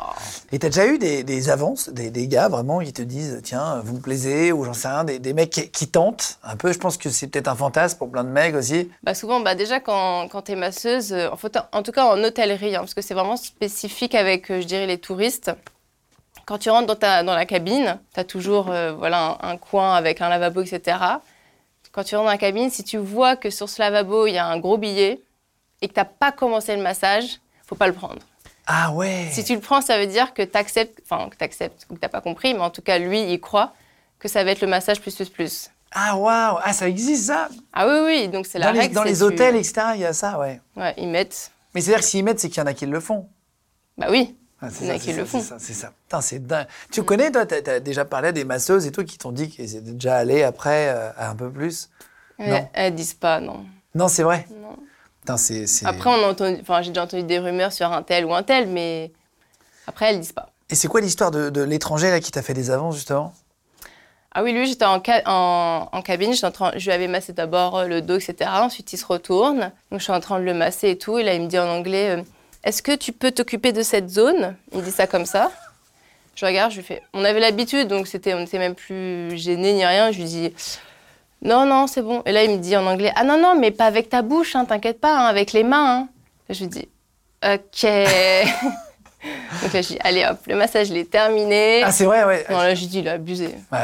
Et 0.50 0.58
t'as 0.58 0.68
déjà 0.68 0.86
eu 0.86 0.98
des, 0.98 1.22
des 1.22 1.48
avances, 1.48 1.90
des, 1.90 2.10
des 2.10 2.26
gars 2.26 2.48
vraiment 2.48 2.80
qui 2.80 2.92
te 2.92 3.02
disent, 3.02 3.40
tiens, 3.44 3.80
vous 3.84 3.94
me 3.94 4.00
plaisez, 4.00 4.50
ou 4.50 4.64
j'en 4.64 4.74
sais 4.74 4.88
rien, 4.88 5.04
des, 5.04 5.20
des 5.20 5.32
mecs 5.32 5.50
qui, 5.50 5.70
qui 5.70 5.86
tentent 5.86 6.38
un 6.42 6.56
peu. 6.56 6.72
Je 6.72 6.78
pense 6.78 6.96
que 6.96 7.08
c'est 7.08 7.28
peut-être 7.28 7.46
un 7.46 7.54
fantasme 7.54 7.98
pour 7.98 8.10
plein 8.10 8.24
de 8.24 8.30
mecs 8.30 8.56
aussi. 8.56 8.90
Bah 9.04 9.14
souvent, 9.14 9.38
bah 9.38 9.54
déjà 9.54 9.78
quand, 9.78 10.26
quand 10.28 10.42
tu 10.42 10.52
es 10.52 10.56
masseuse, 10.56 11.12
euh, 11.12 11.30
en, 11.30 11.36
fait, 11.36 11.56
en 11.70 11.82
tout 11.84 11.92
cas 11.92 12.06
en 12.06 12.22
hôtellerie, 12.24 12.74
hein, 12.74 12.80
parce 12.80 12.94
que 12.94 13.02
c'est 13.02 13.14
vraiment 13.14 13.36
spécifique 13.36 14.16
avec, 14.16 14.50
euh, 14.50 14.60
je 14.60 14.66
dirais, 14.66 14.86
les 14.86 14.98
touristes. 14.98 15.52
Quand 16.46 16.58
tu 16.58 16.70
rentres 16.70 16.86
dans, 16.86 16.96
ta, 16.96 17.22
dans 17.22 17.34
la 17.34 17.46
cabine, 17.46 17.98
tu 18.12 18.20
as 18.20 18.24
toujours 18.24 18.70
euh, 18.70 18.92
voilà, 18.92 19.38
un, 19.40 19.50
un 19.52 19.56
coin 19.56 19.94
avec 19.94 20.20
un 20.20 20.28
lavabo, 20.28 20.62
etc. 20.62 20.98
Quand 21.92 22.04
tu 22.04 22.16
rentres 22.16 22.26
dans 22.26 22.32
la 22.32 22.38
cabine, 22.38 22.70
si 22.70 22.84
tu 22.84 22.98
vois 22.98 23.36
que 23.36 23.50
sur 23.50 23.68
ce 23.68 23.80
lavabo, 23.80 24.26
il 24.26 24.32
y 24.34 24.38
a 24.38 24.46
un 24.46 24.58
gros 24.58 24.76
billet 24.78 25.20
et 25.80 25.88
que 25.88 25.94
tu 25.94 26.00
n'as 26.00 26.04
pas 26.04 26.32
commencé 26.32 26.74
le 26.76 26.82
massage, 26.82 27.40
faut 27.66 27.76
pas 27.76 27.86
le 27.86 27.92
prendre. 27.92 28.18
Ah 28.66 28.92
ouais 28.92 29.28
Si 29.30 29.44
tu 29.44 29.54
le 29.54 29.60
prends, 29.60 29.80
ça 29.80 29.98
veut 29.98 30.06
dire 30.06 30.32
que 30.34 30.42
tu 30.42 30.56
acceptes, 30.56 31.00
enfin 31.08 31.28
que 31.28 31.36
tu 31.36 31.44
acceptes, 31.44 31.86
ou 31.88 31.94
que 31.94 31.98
tu 32.00 32.04
n'as 32.04 32.08
pas 32.08 32.20
compris, 32.20 32.54
mais 32.54 32.60
en 32.60 32.70
tout 32.70 32.82
cas, 32.82 32.98
lui, 32.98 33.22
il 33.32 33.40
croit 33.40 33.72
que 34.18 34.28
ça 34.28 34.42
va 34.42 34.50
être 34.52 34.60
le 34.62 34.66
massage 34.68 35.00
plus 35.00 35.14
plus 35.14 35.28
plus. 35.28 35.70
Ah 35.92 36.16
waouh 36.16 36.58
Ah, 36.62 36.72
ça 36.72 36.88
existe 36.88 37.26
ça? 37.26 37.48
Ah 37.72 37.86
oui, 37.86 37.98
oui, 38.04 38.28
donc 38.28 38.46
c'est 38.46 38.58
la 38.58 38.66
Dans 38.66 38.72
les, 38.72 38.80
règle. 38.80 38.94
dans 38.94 39.02
les 39.04 39.16
tu- 39.18 39.22
hôtels, 39.22 39.54
etc., 39.56 39.74
il 39.94 40.00
y 40.00 40.04
a 40.06 40.12
ça, 40.12 40.38
ouais. 40.38 40.60
Ouais, 40.76 40.94
ils 40.96 41.08
mettent. 41.08 41.52
Mais 41.74 41.80
c'est-à-dire 41.80 42.00
que 42.00 42.06
s'ils 42.08 42.24
mettent, 42.24 42.40
c'est 42.40 42.48
qu'il 42.48 42.58
y 42.58 42.62
en 42.62 42.66
a 42.66 42.74
qui 42.74 42.86
le 42.86 43.00
font. 43.00 43.28
Bah 43.98 44.06
oui. 44.10 44.34
Ah, 44.66 44.70
c'est 44.70 44.84
Il 44.84 44.88
y 44.88 44.90
en 44.90 44.94
a 44.94 44.98
ça, 44.98 45.04
qui 45.04 45.12
c'est 45.12 45.16
le 45.18 45.24
ça, 45.26 45.30
font. 45.30 45.40
C'est 45.40 45.46
ça, 45.48 45.56
c'est 45.58 45.72
ça. 45.74 45.92
Putain, 46.04 46.20
c'est 46.20 46.46
dingue. 46.46 46.66
Tu 46.90 47.02
connais, 47.02 47.30
toi, 47.30 47.46
t'as 47.46 47.72
as 47.74 47.80
déjà 47.80 48.04
parlé 48.04 48.28
à 48.28 48.32
des 48.32 48.44
masseuses 48.44 48.86
et 48.86 48.92
tout 48.92 49.04
qui 49.04 49.18
t'ont 49.18 49.32
dit 49.32 49.48
qu'ils 49.50 49.76
étaient 49.76 49.92
déjà 49.92 50.16
allés 50.16 50.42
après 50.42 50.88
euh, 50.88 51.10
un 51.18 51.34
peu 51.36 51.50
plus? 51.50 51.90
Elles, 52.38 52.50
Non. 52.50 52.68
elles 52.72 52.94
disent 52.94 53.14
pas, 53.14 53.40
non. 53.40 53.64
Non, 53.94 54.08
c'est 54.08 54.22
vrai? 54.22 54.46
Non. 54.50 54.76
Putain, 55.20 55.36
Après, 55.86 56.10
on 56.10 56.24
a 56.24 56.30
entendu, 56.30 56.58
enfin, 56.60 56.82
j'ai 56.82 56.90
déjà 56.90 57.04
entendu 57.04 57.22
des 57.22 57.38
rumeurs 57.38 57.72
sur 57.72 57.90
un 57.90 58.02
tel 58.02 58.26
ou 58.26 58.34
un 58.34 58.42
tel, 58.42 58.68
mais 58.68 59.10
après, 59.86 60.10
elles 60.10 60.20
disent 60.20 60.32
pas. 60.32 60.50
Et 60.70 60.74
c'est 60.74 60.88
quoi 60.88 61.00
l'histoire 61.00 61.30
de, 61.30 61.50
de 61.50 61.62
l'étranger 61.62 62.10
là 62.10 62.20
qui 62.20 62.30
t'a 62.30 62.42
fait 62.42 62.54
des 62.54 62.70
avances 62.70 62.96
justement? 62.96 63.32
Ah 64.32 64.42
oui, 64.42 64.52
lui, 64.52 64.66
j'étais 64.66 64.84
en, 64.84 65.00
ca- 65.04 65.22
en, 65.26 65.88
en 65.92 66.02
cabine, 66.02 66.34
en 66.42 66.50
train, 66.50 66.72
je 66.76 66.84
lui 66.86 66.92
avais 66.92 67.06
massé 67.06 67.32
d'abord 67.32 67.84
le 67.84 68.02
dos, 68.02 68.16
etc. 68.16 68.50
Ensuite, 68.64 68.92
il 68.92 68.96
se 68.98 69.06
retourne. 69.06 69.70
Donc, 69.90 70.00
je 70.00 70.04
suis 70.04 70.12
en 70.12 70.18
train 70.20 70.40
de 70.40 70.44
le 70.44 70.54
masser 70.54 70.90
et 70.90 70.98
tout. 70.98 71.18
Et 71.18 71.22
là, 71.22 71.34
il 71.34 71.42
me 71.42 71.46
dit 71.46 71.58
en 71.58 71.68
anglais 71.68 72.18
euh, 72.18 72.22
Est-ce 72.64 72.82
que 72.82 72.96
tu 72.96 73.12
peux 73.12 73.30
t'occuper 73.30 73.72
de 73.72 73.82
cette 73.82 74.08
zone? 74.10 74.56
Il 74.72 74.82
dit 74.82 74.90
ça 74.90 75.06
comme 75.06 75.26
ça. 75.26 75.52
Je 76.34 76.44
regarde, 76.46 76.72
je 76.72 76.78
lui 76.78 76.84
fais 76.84 77.02
On 77.12 77.22
avait 77.24 77.38
l'habitude, 77.38 77.86
donc 77.86 78.08
c'était, 78.08 78.34
on 78.34 78.40
n'était 78.40 78.58
même 78.58 78.74
plus 78.74 79.36
gênés 79.36 79.72
ni 79.74 79.84
rien. 79.86 80.10
Je 80.10 80.18
lui 80.18 80.24
dis 80.24 80.52
Non, 81.42 81.64
non, 81.66 81.86
c'est 81.86 82.02
bon. 82.02 82.22
Et 82.26 82.32
là, 82.32 82.42
il 82.42 82.50
me 82.50 82.56
dit 82.56 82.76
en 82.76 82.86
anglais 82.86 83.12
Ah 83.16 83.22
non, 83.24 83.38
non, 83.38 83.54
mais 83.58 83.70
pas 83.70 83.84
avec 83.86 84.08
ta 84.08 84.22
bouche, 84.22 84.56
hein, 84.56 84.64
t'inquiète 84.64 85.00
pas, 85.00 85.16
hein, 85.16 85.26
avec 85.26 85.52
les 85.52 85.62
mains. 85.62 86.00
hein. 86.00 86.08
Je 86.50 86.60
lui 86.60 86.68
dis 86.68 86.88
Ok. 87.44 87.86
donc 89.62 89.72
là, 89.72 89.82
je 89.82 89.88
dis 89.88 89.98
Allez 90.00 90.24
hop, 90.24 90.38
le 90.46 90.56
massage, 90.56 90.90
il 90.90 90.96
est 90.96 91.10
terminé. 91.10 91.82
Ah, 91.84 91.92
c'est 91.92 92.04
vrai, 92.04 92.24
ouais. 92.24 92.44
non, 92.50 92.58
là, 92.58 92.74
je 92.74 92.84
dis 92.86 92.98
Il 93.00 93.08
a 93.08 93.12
abusé. 93.12 93.46
Ouais. 93.72 93.78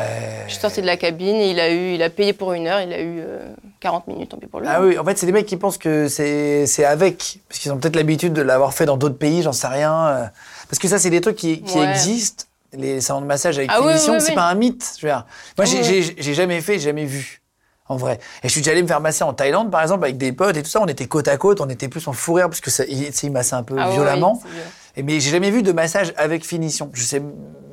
Je 0.46 0.52
suis 0.52 0.60
sortie 0.60 0.80
de 0.82 0.86
la 0.86 0.96
cabine 0.96 1.36
et 1.36 1.50
il 1.50 1.60
a, 1.60 1.70
eu, 1.70 1.94
il 1.94 2.02
a 2.02 2.10
payé 2.10 2.32
pour 2.32 2.52
une 2.52 2.66
heure, 2.66 2.80
il 2.80 2.92
a 2.92 3.00
eu 3.00 3.20
euh, 3.20 3.48
40 3.80 4.06
minutes, 4.08 4.30
tant 4.30 4.36
pis 4.36 4.46
pour 4.46 4.60
lui. 4.60 4.66
Ah 4.70 4.80
oui, 4.82 4.98
en 4.98 5.04
fait, 5.04 5.16
c'est 5.18 5.26
des 5.26 5.32
mecs 5.32 5.46
qui 5.46 5.56
pensent 5.56 5.78
que 5.78 6.08
c'est 6.08 6.84
avec, 6.84 7.38
parce 7.48 7.60
qu'ils 7.60 7.72
ont 7.72 7.78
peut-être 7.78 7.96
l'habitude 7.96 8.32
de 8.32 8.42
l'avoir 8.42 8.74
fait 8.74 8.86
dans 8.86 8.96
d'autres 8.96 9.18
pays, 9.18 9.42
j'en 9.42 9.52
sais 9.52 9.66
rien. 9.68 10.06
euh. 10.08 10.24
Parce 10.68 10.78
que 10.78 10.88
ça, 10.88 10.98
c'est 10.98 11.10
des 11.10 11.20
trucs 11.20 11.36
qui, 11.36 11.62
qui 11.62 11.78
Ouais. 11.78 11.88
existent, 11.88 12.44
les 12.72 13.00
salons 13.00 13.20
de 13.22 13.26
massage 13.26 13.58
avec 13.58 13.70
Ah 13.72 13.80
oui, 13.82 13.88
finition, 13.92 14.14
oui, 14.14 14.20
c'est 14.20 14.34
pas 14.34 14.44
un 14.48 14.54
mythe. 14.54 14.84
Je 15.00 15.06
veux 15.06 15.12
dire. 15.12 15.26
Moi, 15.58 15.64
j'ai- 15.64 15.82
j'ai 15.82 16.14
j'ai 16.16 16.34
jamais 16.34 16.60
fait, 16.60 16.74
j'ai 16.74 16.84
jamais 16.90 17.04
vu, 17.06 17.42
en 17.88 17.96
vrai. 17.96 18.20
Et 18.44 18.48
je 18.48 18.52
suis 18.52 18.60
déjà 18.60 18.70
allé 18.70 18.82
me 18.82 18.86
faire 18.86 19.00
masser 19.00 19.24
en 19.24 19.32
Thaïlande, 19.32 19.70
par 19.72 19.82
exemple, 19.82 20.04
avec 20.04 20.16
des 20.16 20.30
potes 20.32 20.56
et 20.56 20.62
tout 20.62 20.70
ça. 20.70 20.80
On 20.80 20.86
était 20.86 21.06
côte 21.06 21.26
à 21.26 21.36
côte, 21.36 21.60
on 21.60 21.68
était 21.68 21.88
plus 21.88 22.06
en 22.06 22.12
fou 22.12 22.34
rire, 22.34 22.48
parce 22.48 22.60
que 22.60 22.70
ça, 22.70 22.84
il, 22.88 23.10
il 23.22 23.32
massait 23.32 23.56
un 23.56 23.64
peu 23.64 23.74
Ah 23.80 23.88
violemment. 23.90 24.40
oui, 24.44 24.50
mais 24.96 25.20
j'ai 25.20 25.30
jamais 25.30 25.50
vu 25.50 25.62
de 25.62 25.72
massage 25.72 26.12
avec 26.16 26.44
finition. 26.44 26.90
Je 26.92 27.02
sais 27.02 27.22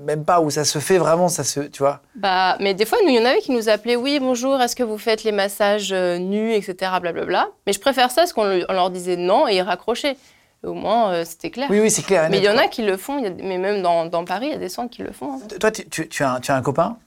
même 0.06 0.24
pas 0.24 0.40
où 0.40 0.50
ça 0.50 0.64
se 0.64 0.80
fait 0.80 0.98
vraiment, 0.98 1.28
ça 1.28 1.44
se, 1.44 1.60
tu 1.60 1.80
vois. 1.80 2.02
Bah, 2.16 2.56
mais 2.62 2.74
des 2.74 2.86
fois, 2.86 2.98
nous, 3.04 3.10
il 3.10 3.16
y 3.16 3.20
en 3.20 3.26
avait 3.26 3.40
qui 3.40 3.52
nous 3.52 3.68
appelaient 3.70 3.96
Oui, 3.98 4.20
bonjour, 4.22 4.62
est-ce 4.62 4.76
que 4.76 4.84
vous 4.84 4.98
faites 4.98 5.24
les 5.26 5.32
massages 5.34 5.92
euh, 5.92 6.18
nus, 6.18 6.54
etc. 6.54 6.92
Blablabla. 7.02 7.50
Mais 7.66 7.74
je 7.74 7.80
préfère 7.80 8.10
ça 8.12 8.22
parce 8.22 8.32
qu'on 8.34 8.46
le- 8.46 8.66
on 8.70 8.74
leur 8.74 8.90
disait 8.90 9.18
non 9.18 9.48
et 9.48 9.56
ils 9.56 9.62
raccrochaient. 9.62 10.16
Au 10.64 10.74
moins, 10.74 11.12
euh, 11.12 11.24
c'était 11.26 11.52
clair. 11.52 11.68
Oui, 11.70 11.80
oui, 11.80 11.92
c'est 11.92 12.02
clair. 12.04 12.30
mais 12.32 12.38
il 12.40 12.44
y 12.44 12.50
en 12.50 12.58
a 12.58 12.68
qui 12.68 12.82
le 12.84 12.98
font, 12.98 13.20
il 13.20 13.24
y 13.26 13.28
a- 13.28 13.32
mais 13.44 13.58
même 13.60 13.82
dans, 13.84 14.06
dans 14.08 14.26
Paris, 14.26 14.48
il 14.48 14.52
y 14.54 14.56
a 14.56 14.58
des 14.58 14.70
soins 14.70 14.88
qui 14.88 15.04
le 15.04 15.12
font. 15.12 15.34
hein. 15.36 15.40
Toi, 15.60 15.70
tu, 15.72 15.88
tu- 15.88 16.08
tu 16.10 16.24
as, 16.24 16.32
un- 16.34 16.40
tu 16.40 16.52
as 16.52 16.56
un 16.56 16.62
copain? 16.64 16.98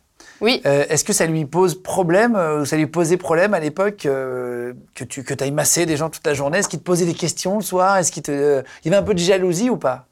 Oui. 0.41 0.63
Euh, 0.65 0.87
Est-ce 0.89 1.05
que 1.05 1.13
ça 1.13 1.27
lui 1.27 1.45
pose 1.45 1.81
problème, 1.83 2.35
euh, 2.35 2.63
ou 2.63 2.65
ça 2.65 2.77
lui 2.77 2.87
posait 2.87 3.17
problème 3.17 3.55
à 3.55 3.61
l'époque 3.61 4.07
euh, 4.07 4.73
que 4.95 5.05
tu 5.05 5.23
que 5.23 5.35
ailles 5.43 5.51
masser 5.51 5.87
des 5.87 5.97
gens 5.97 6.11
toute 6.11 6.27
la 6.27 6.35
journée? 6.35 6.59
Est-ce 6.59 6.69
qu'il 6.69 6.79
te 6.79 6.85
posait 6.85 7.07
des 7.07 7.15
questions 7.15 7.57
le 7.57 7.63
soir? 7.63 7.99
Est-ce 7.99 8.11
qu'il 8.11 8.23
te, 8.23 8.31
euh, 8.31 8.63
il 8.85 8.91
y 8.91 8.95
avait 8.95 9.03
un 9.03 9.07
peu 9.07 9.15
de 9.15 9.19
jalousie 9.19 9.71
ou 9.71 9.77
pas? 9.77 10.07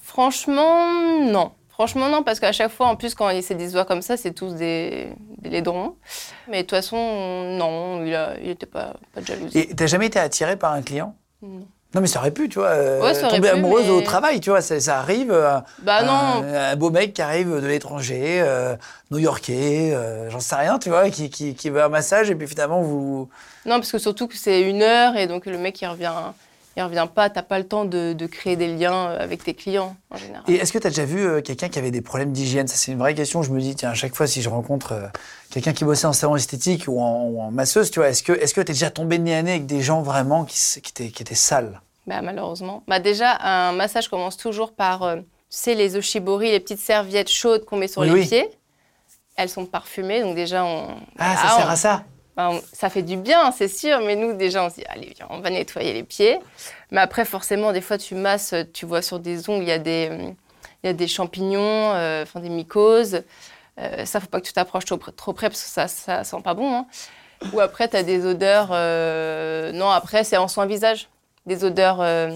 Franchement, 0.00 1.20
non. 1.20 1.52
Franchement, 1.70 2.08
non, 2.08 2.22
parce 2.22 2.38
qu'à 2.38 2.52
chaque 2.52 2.70
fois, 2.70 2.86
en 2.86 2.94
plus, 2.94 3.16
quand 3.16 3.30
il 3.30 3.42
c'est 3.42 3.56
des 3.56 3.74
oies 3.74 3.84
comme 3.84 4.02
ça, 4.02 4.16
c'est 4.16 4.32
tous 4.32 4.54
des, 4.54 5.08
des 5.38 5.50
laidrons. 5.50 5.96
Mais 6.48 6.58
de 6.58 6.62
toute 6.62 6.70
façon, 6.70 6.96
non, 6.96 8.04
il 8.04 8.46
n'était 8.46 8.66
pas, 8.66 8.94
pas 9.12 9.20
de 9.20 9.26
jalousie. 9.26 9.58
Et 9.58 9.74
t'as 9.74 9.88
jamais 9.88 10.06
été 10.06 10.20
attiré 10.20 10.56
par 10.56 10.72
un 10.72 10.82
client? 10.82 11.16
Non. 11.42 11.66
Non, 11.94 12.00
mais 12.00 12.06
ça 12.08 12.18
aurait 12.18 12.30
pu, 12.32 12.48
tu 12.48 12.58
vois. 12.58 12.68
euh, 12.68 13.00
Ouais, 13.00 13.14
ça 13.14 13.26
aurait 13.28 13.36
tomber 13.36 13.48
pu, 13.50 13.54
amoureuse 13.54 13.84
mais- 13.86 13.90
au 13.92 14.00
travail, 14.02 14.40
tu 14.40 14.50
vois, 14.50 14.60
ça, 14.60 14.80
ça 14.80 14.98
arrive. 14.98 15.30
euh, 15.30 15.58
Bah 15.78 16.02
non, 16.02 16.12
Un, 16.44 16.72
un 16.72 16.76
beau 16.76 16.90
mec 16.90 17.14
qui 17.14 17.22
arrive 17.22 17.60
de 17.60 17.66
l'étranger, 17.66 18.40
euh, 18.42 18.74
new-yorkais, 19.10 19.92
euh, 19.94 20.28
j'en 20.30 20.40
sais 20.40 20.56
rien, 20.56 20.78
tu 20.78 20.88
vois, 20.88 21.08
qui, 21.10 21.30
qui, 21.30 21.54
qui 21.54 21.70
veut 21.70 21.82
un 21.82 21.88
massage 21.88 22.30
et 22.30 22.34
puis 22.34 22.46
finalement 22.48 22.82
vous. 22.82 23.28
non, 23.64 23.76
parce 23.76 23.92
que 23.92 23.98
surtout 23.98 24.26
que 24.26 24.36
c'est 24.36 24.62
une 24.62 24.82
heure 24.82 25.16
et 25.16 25.26
donc 25.26 25.46
le 25.46 25.56
mec, 25.58 25.80
il 25.80 25.86
revient, 25.86 26.12
il 26.76 26.82
revient 26.82 27.06
pas. 27.14 27.30
T'as 27.30 27.42
pas 27.42 27.58
le 27.58 27.66
temps 27.66 27.84
de, 27.84 28.12
de 28.12 28.26
créer 28.26 28.56
des 28.56 28.68
liens 28.74 29.06
avec 29.06 29.44
tes 29.44 29.54
clients, 29.54 29.96
en 30.10 30.16
général. 30.16 30.42
Et 30.48 30.54
est-ce 30.54 30.72
que 30.72 30.78
tu 30.78 30.86
as 30.86 30.90
déjà 30.90 31.04
vu 31.04 31.20
euh, 31.24 31.40
quelqu'un 31.40 31.68
qui 31.68 31.78
avait 31.78 31.90
des 31.90 32.00
problèmes 32.00 32.32
d'hygiène? 32.32 32.66
Ça, 32.68 32.76
c'est 32.76 32.92
une 32.92 32.98
vraie 32.98 33.14
question. 33.14 33.42
Je 33.42 33.50
me 33.50 33.60
dis, 33.60 33.74
tiens, 33.74 33.90
à 33.90 33.94
chaque 33.94 34.14
fois, 34.14 34.26
si 34.26 34.42
je 34.42 34.48
rencontre 34.48 34.92
euh, 34.92 35.06
quelqu'un 35.50 35.72
qui 35.72 35.84
bossait 35.84 36.06
en 36.06 36.12
salon 36.12 36.36
esthétique 36.36 36.84
ou 36.88 37.00
en, 37.00 37.22
ou 37.24 37.40
en 37.40 37.50
masseuse, 37.50 37.90
tu 37.90 38.00
vois, 38.00 38.08
est-ce 38.08 38.22
que 38.22 38.32
tu 38.32 38.60
es 38.60 38.64
déjà 38.64 38.90
tombé 38.90 39.18
nez 39.18 39.34
à 39.34 39.42
nez 39.42 39.50
avec 39.52 39.66
des 39.66 39.80
gens 39.82 40.02
vraiment 40.02 40.44
qui, 40.44 40.58
étaient, 40.78 41.08
qui 41.10 41.22
étaient 41.22 41.34
sales? 41.34 41.80
Bah, 42.06 42.20
malheureusement. 42.22 42.82
Bah, 42.88 43.00
déjà, 43.00 43.36
un 43.40 43.72
massage 43.72 44.08
commence 44.08 44.36
toujours 44.36 44.72
par, 44.72 45.02
euh, 45.04 45.16
tu 45.16 45.22
sais, 45.48 45.74
les 45.74 45.96
oshibori, 45.96 46.50
les 46.50 46.60
petites 46.60 46.80
serviettes 46.80 47.30
chaudes 47.30 47.64
qu'on 47.64 47.76
met 47.76 47.88
sur 47.88 48.02
Oui, 48.02 48.08
les 48.08 48.14
oui. 48.14 48.26
pieds. 48.26 48.48
Elles 49.36 49.48
sont 49.48 49.66
parfumées, 49.66 50.22
donc 50.22 50.36
déjà, 50.36 50.64
on. 50.64 50.86
Ah, 51.18 51.34
ça 51.34 51.40
voilà, 51.40 51.56
sert 51.56 51.70
à 51.70 51.76
ça 51.76 52.04
ça 52.72 52.90
fait 52.90 53.02
du 53.02 53.16
bien, 53.16 53.52
c'est 53.52 53.68
sûr, 53.68 54.00
mais 54.00 54.16
nous, 54.16 54.32
déjà, 54.32 54.64
on 54.64 54.70
se 54.70 54.76
dit, 54.76 54.84
allez, 54.88 55.12
viens, 55.16 55.26
on 55.30 55.40
va 55.40 55.50
nettoyer 55.50 55.92
les 55.92 56.02
pieds. 56.02 56.38
Mais 56.90 57.00
après, 57.00 57.24
forcément, 57.24 57.72
des 57.72 57.80
fois, 57.80 57.96
tu 57.98 58.14
masses, 58.14 58.54
tu 58.72 58.86
vois 58.86 59.02
sur 59.02 59.20
des 59.20 59.48
ongles, 59.48 59.62
il 59.64 59.68
y 59.68 59.72
a 59.72 59.78
des, 59.78 60.10
il 60.82 60.86
y 60.86 60.90
a 60.90 60.92
des 60.92 61.06
champignons, 61.08 61.92
euh, 61.94 62.22
enfin 62.24 62.40
des 62.40 62.48
mycoses. 62.48 63.22
Euh, 63.80 64.04
ça, 64.04 64.20
faut 64.20 64.26
pas 64.26 64.40
que 64.40 64.46
tu 64.46 64.52
t'approches 64.52 64.84
trop, 64.84 64.96
trop 64.96 65.32
près 65.32 65.48
parce 65.48 65.62
que 65.62 65.68
ça, 65.68 65.88
ça 65.88 66.24
sent 66.24 66.40
pas 66.42 66.54
bon. 66.54 66.72
hein. 66.74 66.86
Ou 67.52 67.60
après, 67.60 67.88
tu 67.88 67.96
as 67.96 68.02
des 68.02 68.24
odeurs. 68.26 68.68
euh, 68.72 69.72
Non, 69.72 69.90
après, 69.90 70.24
c'est 70.24 70.36
en 70.36 70.48
soin 70.48 70.66
visage. 70.66 71.08
Des 71.46 71.64
odeurs 71.64 72.00
euh, 72.00 72.30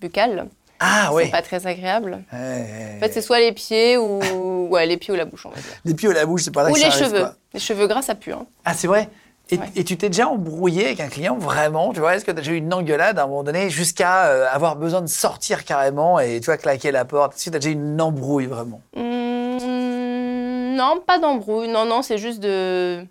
buccales. 0.00 0.48
Ah, 0.80 1.08
sont 1.10 1.30
pas 1.30 1.40
très 1.42 1.66
agréables. 1.66 2.24
Ouais. 2.32 2.96
En 2.96 3.00
fait, 3.00 3.12
c'est 3.12 3.22
soit 3.22 3.38
les 3.38 3.52
pieds 3.52 3.96
ou 3.96 4.66
ouais, 4.70 4.84
les 4.86 4.96
pieds 4.96 5.14
ou 5.14 5.16
la 5.16 5.24
bouche, 5.24 5.46
on 5.46 5.50
va 5.50 5.56
dire. 5.56 5.64
Les 5.84 5.94
pieds 5.94 6.08
ou 6.08 6.12
la 6.12 6.26
bouche, 6.26 6.42
c'est 6.42 6.50
pas 6.50 6.64
là 6.64 6.70
Ou 6.70 6.74
que 6.74 6.78
les 6.78 6.90
ça 6.90 6.98
cheveux. 7.04 7.20
quoi. 7.20 7.34
Les 7.54 7.60
cheveux 7.60 7.86
gras, 7.86 8.02
ça 8.02 8.14
pue. 8.16 8.32
hein. 8.32 8.44
Ah, 8.64 8.74
c'est 8.74 8.88
vrai? 8.88 9.08
Et, 9.50 9.58
Ouais. 9.58 9.66
et 9.76 9.84
tu 9.84 9.96
t'es 9.98 10.08
déjà 10.08 10.28
embrouillé 10.28 10.86
avec 10.86 11.00
un 11.00 11.08
client 11.08 11.36
vraiment, 11.36 11.92
tu 11.92 12.00
vois? 12.00 12.14
Est-ce 12.16 12.24
que 12.24 12.30
tu 12.30 12.38
as 12.38 12.40
déjà 12.40 12.52
eu 12.52 12.56
une 12.56 12.72
engueulade 12.72 13.18
à 13.18 13.24
un 13.24 13.26
moment 13.26 13.42
donné 13.44 13.68
jusqu'à 13.70 14.26
euh, 14.26 14.46
avoir 14.50 14.76
besoin 14.76 15.02
de 15.02 15.06
sortir 15.06 15.64
carrément 15.64 16.18
et 16.18 16.40
tu 16.40 16.46
vois 16.46 16.56
claquer 16.56 16.90
la 16.92 17.04
porte? 17.04 17.34
Est-ce 17.34 17.44
que 17.46 17.50
tu 17.50 17.56
as 17.56 17.58
déjà 17.58 17.70
eu 17.70 17.74
une 17.74 18.00
embrouille 18.00 18.46
vraiment? 18.46 18.80
Hum, 18.96 20.74
non, 20.76 21.00
pas 21.06 21.18
d'embrouille. 21.18 21.68
Non, 21.68 21.84
non, 21.84 22.02
c'est 22.02 22.18
juste 22.18 22.40
de, 22.40 23.04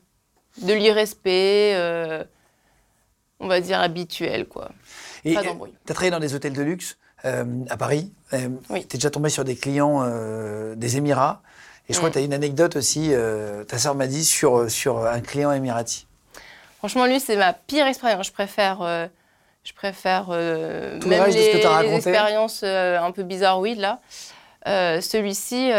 de 0.61 0.73
l'irrespect, 0.73 1.73
euh, 1.75 2.23
on 3.39 3.47
va 3.47 3.61
dire 3.61 3.79
habituel, 3.79 4.47
quoi. 4.47 4.69
Et 5.25 5.33
Pas 5.33 5.43
d'embrouille. 5.43 5.73
tu 5.85 5.91
as 5.91 5.95
travaillé 5.95 6.11
dans 6.11 6.19
des 6.19 6.33
hôtels 6.35 6.53
de 6.53 6.61
luxe 6.63 6.97
euh, 7.25 7.45
à 7.69 7.77
Paris. 7.77 8.11
Euh, 8.33 8.49
Oui. 8.69 8.85
Tu 8.87 8.95
es 8.95 8.97
déjà 8.97 9.09
tombé 9.09 9.29
sur 9.29 9.43
des 9.45 9.55
clients 9.55 10.01
euh, 10.03 10.75
des 10.75 10.97
Émirats. 10.97 11.41
Et 11.89 11.93
je 11.93 11.97
crois 11.97 12.09
Mm. 12.09 12.11
que 12.13 12.17
tu 12.17 12.23
as 12.23 12.25
une 12.25 12.33
anecdote 12.33 12.75
aussi, 12.77 13.09
euh, 13.11 13.63
ta 13.65 13.77
sœur 13.77 13.95
m'a 13.95 14.07
dit, 14.07 14.23
sur, 14.25 14.69
sur 14.69 15.05
un 15.05 15.19
client 15.21 15.51
émirati. 15.51 16.07
Franchement, 16.83 17.05
lui, 17.05 17.21
c'est 17.21 17.37
ma 17.37 17.53
pire 17.53 17.87
expérience. 17.87 18.27
Je 18.27 18.33
préfère, 18.33 18.81
euh, 18.81 19.07
je 19.63 19.71
préfère 19.71 20.25
euh, 20.31 20.99
Tout 20.99 21.07
le 21.07 21.15
même 21.15 21.21
reste 21.23 21.37
de 21.37 21.41
ce 21.43 21.49
que 21.51 21.55
les, 21.55 21.63
t'as 21.63 21.81
les 21.81 21.95
expériences 21.95 22.59
euh, 22.65 22.99
un 22.99 23.11
peu 23.13 23.23
bizarroïdes 23.23 23.79
là. 23.79 24.01
Euh, 24.67 24.99
Celui-ci, 24.99 25.71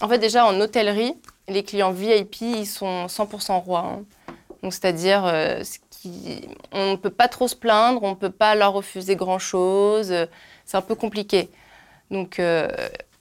en 0.00 0.08
fait, 0.08 0.18
déjà 0.18 0.44
en 0.46 0.60
hôtellerie, 0.60 1.14
les 1.48 1.64
clients 1.64 1.90
VIP, 1.90 2.42
ils 2.42 2.64
sont 2.66 3.06
100% 3.08 3.58
rois. 3.60 3.80
hein. 3.80 4.04
Donc, 4.62 4.72
c'est-à-dire, 4.72 5.22
ce 5.24 5.78
qui- 5.90 6.46
on 6.70 6.92
ne 6.92 6.96
peut 6.96 7.10
pas 7.10 7.26
trop 7.26 7.48
se 7.48 7.56
plaindre, 7.56 8.00
on 8.04 8.10
ne 8.10 8.14
peut 8.14 8.30
pas 8.30 8.54
leur 8.54 8.74
refuser 8.74 9.16
grand-chose. 9.16 10.14
C'est 10.64 10.76
un 10.76 10.80
peu 10.82 10.94
compliqué. 10.94 11.50
Donc, 12.12 12.40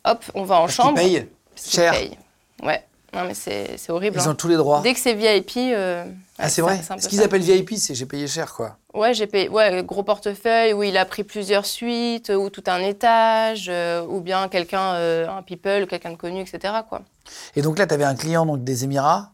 hop, 0.03 0.25
on 0.35 0.43
va 0.43 0.57
en 0.57 0.59
Parce 0.65 0.73
chambre. 0.75 0.93
payent 0.95 1.27
Parce 1.55 1.63
qu'ils 1.67 1.73
cher. 1.79 1.91
payent. 1.93 2.17
Ouais. 2.61 2.83
Non, 3.13 3.23
mais 3.25 3.33
c'est 3.33 3.77
horrible. 3.89 4.17
Ils 4.19 4.27
hein. 4.27 4.31
ont 4.31 4.35
tous 4.35 4.47
les 4.47 4.57
droits. 4.57 4.81
Dès 4.81 4.93
que 4.93 4.99
c'est 4.99 5.13
VIP. 5.13 5.57
euh, 5.57 6.05
Ah, 6.37 6.49
c'est 6.49 6.61
vrai 6.61 6.79
Ce 6.99 7.07
qu'ils 7.07 7.23
appellent 7.23 7.41
VIP, 7.41 7.75
c'est 7.77 7.95
j'ai 7.95 8.05
payé 8.05 8.27
cher, 8.27 8.53
quoi. 8.53 8.77
Ouais, 8.93 9.13
j'ai 9.13 9.27
payé. 9.27 9.49
Ouais, 9.49 9.83
gros 9.83 10.03
portefeuille 10.03 10.73
où 10.73 10.83
il 10.83 10.97
a 10.97 11.05
pris 11.05 11.23
plusieurs 11.23 11.65
suites, 11.65 12.29
ou 12.29 12.49
tout 12.49 12.63
un 12.67 12.79
étage, 12.79 13.67
euh, 13.69 14.05
ou 14.05 14.21
bien 14.21 14.47
quelqu'un, 14.49 14.95
euh, 14.95 15.29
un 15.29 15.41
people, 15.41 15.87
quelqu'un 15.87 16.11
de 16.11 16.17
connu, 16.17 16.41
etc. 16.41 16.73
Quoi. 16.87 17.01
Et 17.55 17.61
donc 17.61 17.79
là, 17.79 17.87
tu 17.87 17.93
avais 17.93 18.03
un 18.03 18.15
client 18.15 18.45
donc, 18.45 18.63
des 18.63 18.83
Émirats. 18.83 19.31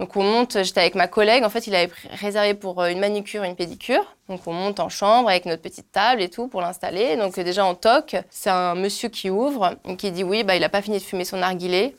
Donc 0.00 0.16
on 0.16 0.22
monte, 0.24 0.62
j'étais 0.64 0.80
avec 0.80 0.94
ma 0.94 1.08
collègue, 1.08 1.44
en 1.44 1.50
fait 1.50 1.66
il 1.66 1.74
avait 1.74 1.90
réservé 2.12 2.54
pour 2.54 2.80
euh, 2.80 2.88
une 2.88 3.00
manicure 3.00 3.44
une 3.44 3.54
pédicure. 3.54 4.02
Donc 4.30 4.40
on 4.46 4.52
monte 4.54 4.80
en 4.80 4.88
chambre 4.88 5.28
avec 5.28 5.44
notre 5.44 5.60
petite 5.60 5.92
table 5.92 6.22
et 6.22 6.30
tout 6.30 6.48
pour 6.48 6.62
l'installer. 6.62 7.16
Donc 7.16 7.36
euh, 7.36 7.44
déjà 7.44 7.66
en 7.66 7.74
toc, 7.74 8.16
c'est 8.30 8.48
un 8.48 8.74
monsieur 8.74 9.10
qui 9.10 9.28
ouvre 9.28 9.76
qui 9.98 10.10
dit 10.10 10.24
oui, 10.24 10.42
bah, 10.42 10.56
il 10.56 10.60
n'a 10.62 10.70
pas 10.70 10.80
fini 10.80 10.96
de 10.98 11.02
fumer 11.02 11.26
son 11.26 11.36
narguilé, 11.36 11.94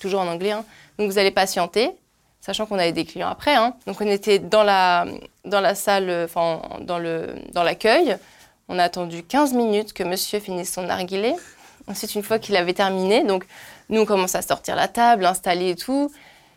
toujours 0.00 0.20
en 0.22 0.26
anglais. 0.26 0.52
hein. 0.52 0.64
Donc 0.98 1.10
vous 1.10 1.18
allez 1.18 1.30
patienter, 1.30 1.90
sachant 2.40 2.64
qu'on 2.64 2.78
avait 2.78 2.92
des 2.92 3.04
clients 3.04 3.28
après. 3.28 3.54
hein. 3.54 3.74
Donc 3.86 4.00
on 4.00 4.06
était 4.06 4.38
dans 4.38 4.62
la, 4.62 5.04
dans 5.44 5.60
la 5.60 5.74
salle, 5.74 6.10
enfin 6.24 6.62
dans 6.80 6.98
dans 7.52 7.62
l'accueil. 7.62 8.16
on 8.70 8.78
a 8.78 8.84
attendu 8.84 9.22
15 9.22 9.52
minutes 9.52 9.92
que 9.92 10.02
monsieur 10.02 10.40
finisse 10.40 10.72
son 10.72 10.84
narguilé. 10.84 11.34
Ensuite, 11.88 12.14
une 12.14 12.22
fois 12.22 12.38
qu'il 12.38 12.56
avait 12.56 12.72
terminé, 12.72 13.22
donc 13.22 13.44
nous 13.90 14.00
on 14.00 14.06
commence 14.06 14.34
à 14.34 14.40
sortir 14.40 14.76
la 14.76 14.88
table, 14.88 15.26
installer 15.26 15.68
et 15.70 15.76
tout. 15.76 16.10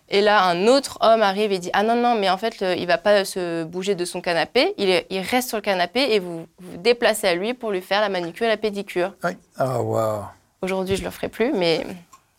Et 0.10 0.22
là, 0.22 0.44
un 0.46 0.68
autre 0.68 0.98
homme 1.02 1.22
arrive 1.22 1.52
et 1.52 1.60
dit 1.60 1.70
Ah 1.74 1.84
non, 1.84 1.96
non, 1.96 2.16
mais 2.16 2.30
en 2.30 2.38
fait, 2.38 2.62
il 2.78 2.88
va 2.88 2.98
pas 2.98 3.26
se 3.26 3.64
bouger 3.66 3.94
de 3.96 4.06
son 4.06 4.22
canapé. 4.22 4.74
Il, 4.78 4.90
est- 4.90 5.06
il 5.10 5.20
reste 5.20 5.50
sur 5.50 5.58
le 5.58 5.62
canapé 5.62 6.00
et 6.14 6.20
vous 6.20 6.48
vous 6.60 6.78
déplacez 6.78 7.28
à 7.28 7.36
lui 7.36 7.54
pour 7.54 7.72
lui 7.72 7.82
faire 7.82 8.00
la 8.02 8.10
manucure 8.10 8.46
et 8.46 8.50
la 8.50 8.58
pédicure. 8.58 9.14
Oui. 9.24 9.32
Oh, 9.60 9.64
waouh. 9.64 10.24
Aujourd'hui, 10.62 10.96
je 10.96 11.04
le 11.04 11.10
ferai 11.10 11.28
plus, 11.28 11.52
mais. 11.54 11.80
Ouais, 11.80 11.86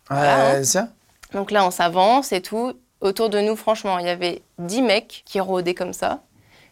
Voilà, 0.09 0.51
hein. 0.57 0.65
ça 0.65 0.89
Donc 1.35 1.51
là, 1.51 1.65
on 1.67 1.71
s'avance 1.71 2.33
et 2.33 2.41
tout. 2.41 2.73
Autour 3.01 3.29
de 3.29 3.39
nous, 3.41 3.55
franchement, 3.55 3.99
il 3.99 4.07
y 4.07 4.11
avait 4.11 4.43
10 4.59 4.83
mecs 4.83 5.23
qui 5.27 5.39
rôdaient 5.39 5.75
comme 5.75 5.93
ça. 5.93 6.21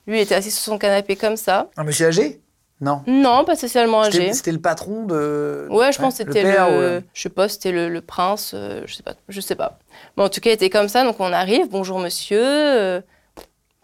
Lui 0.07 0.21
était 0.21 0.35
assis 0.35 0.51
sur 0.51 0.63
son 0.63 0.79
canapé 0.79 1.15
comme 1.17 1.37
ça. 1.37 1.69
Un 1.77 1.85
monsieur 1.85 2.07
âgé? 2.07 2.41
Non. 2.81 3.03
Non, 3.07 3.45
pas 3.45 3.57
spécialement 3.57 4.03
âgé. 4.03 4.33
C'était 4.35 4.53
le 4.53 4.61
patron 4.61 5.05
de. 5.05 5.67
Ouais, 5.71 5.93
je 5.93 5.99
pense 5.99 6.19
que 6.19 6.25
c'était 6.25 6.43
père 6.43 6.69
le, 6.71 6.99
ou 6.99 7.03
je 7.15 7.23
sais 7.23 7.29
pas, 7.31 7.49
c'était 7.49 7.73
le, 7.73 7.89
le 7.89 8.01
prince, 8.03 8.53
euh, 8.55 8.83
je 8.85 8.95
sais 8.95 9.03
pas, 9.03 9.15
je 9.29 9.41
sais 9.41 9.55
pas. 9.55 9.79
Mais 10.17 10.25
en 10.25 10.29
tout 10.29 10.41
cas, 10.41 10.51
il 10.51 10.55
était 10.55 10.69
comme 10.69 10.89
ça, 10.89 11.03
donc 11.05 11.19
on 11.19 11.33
arrive, 11.33 11.69
bonjour 11.71 11.99
monsieur, 11.99 12.43
euh, 12.43 13.01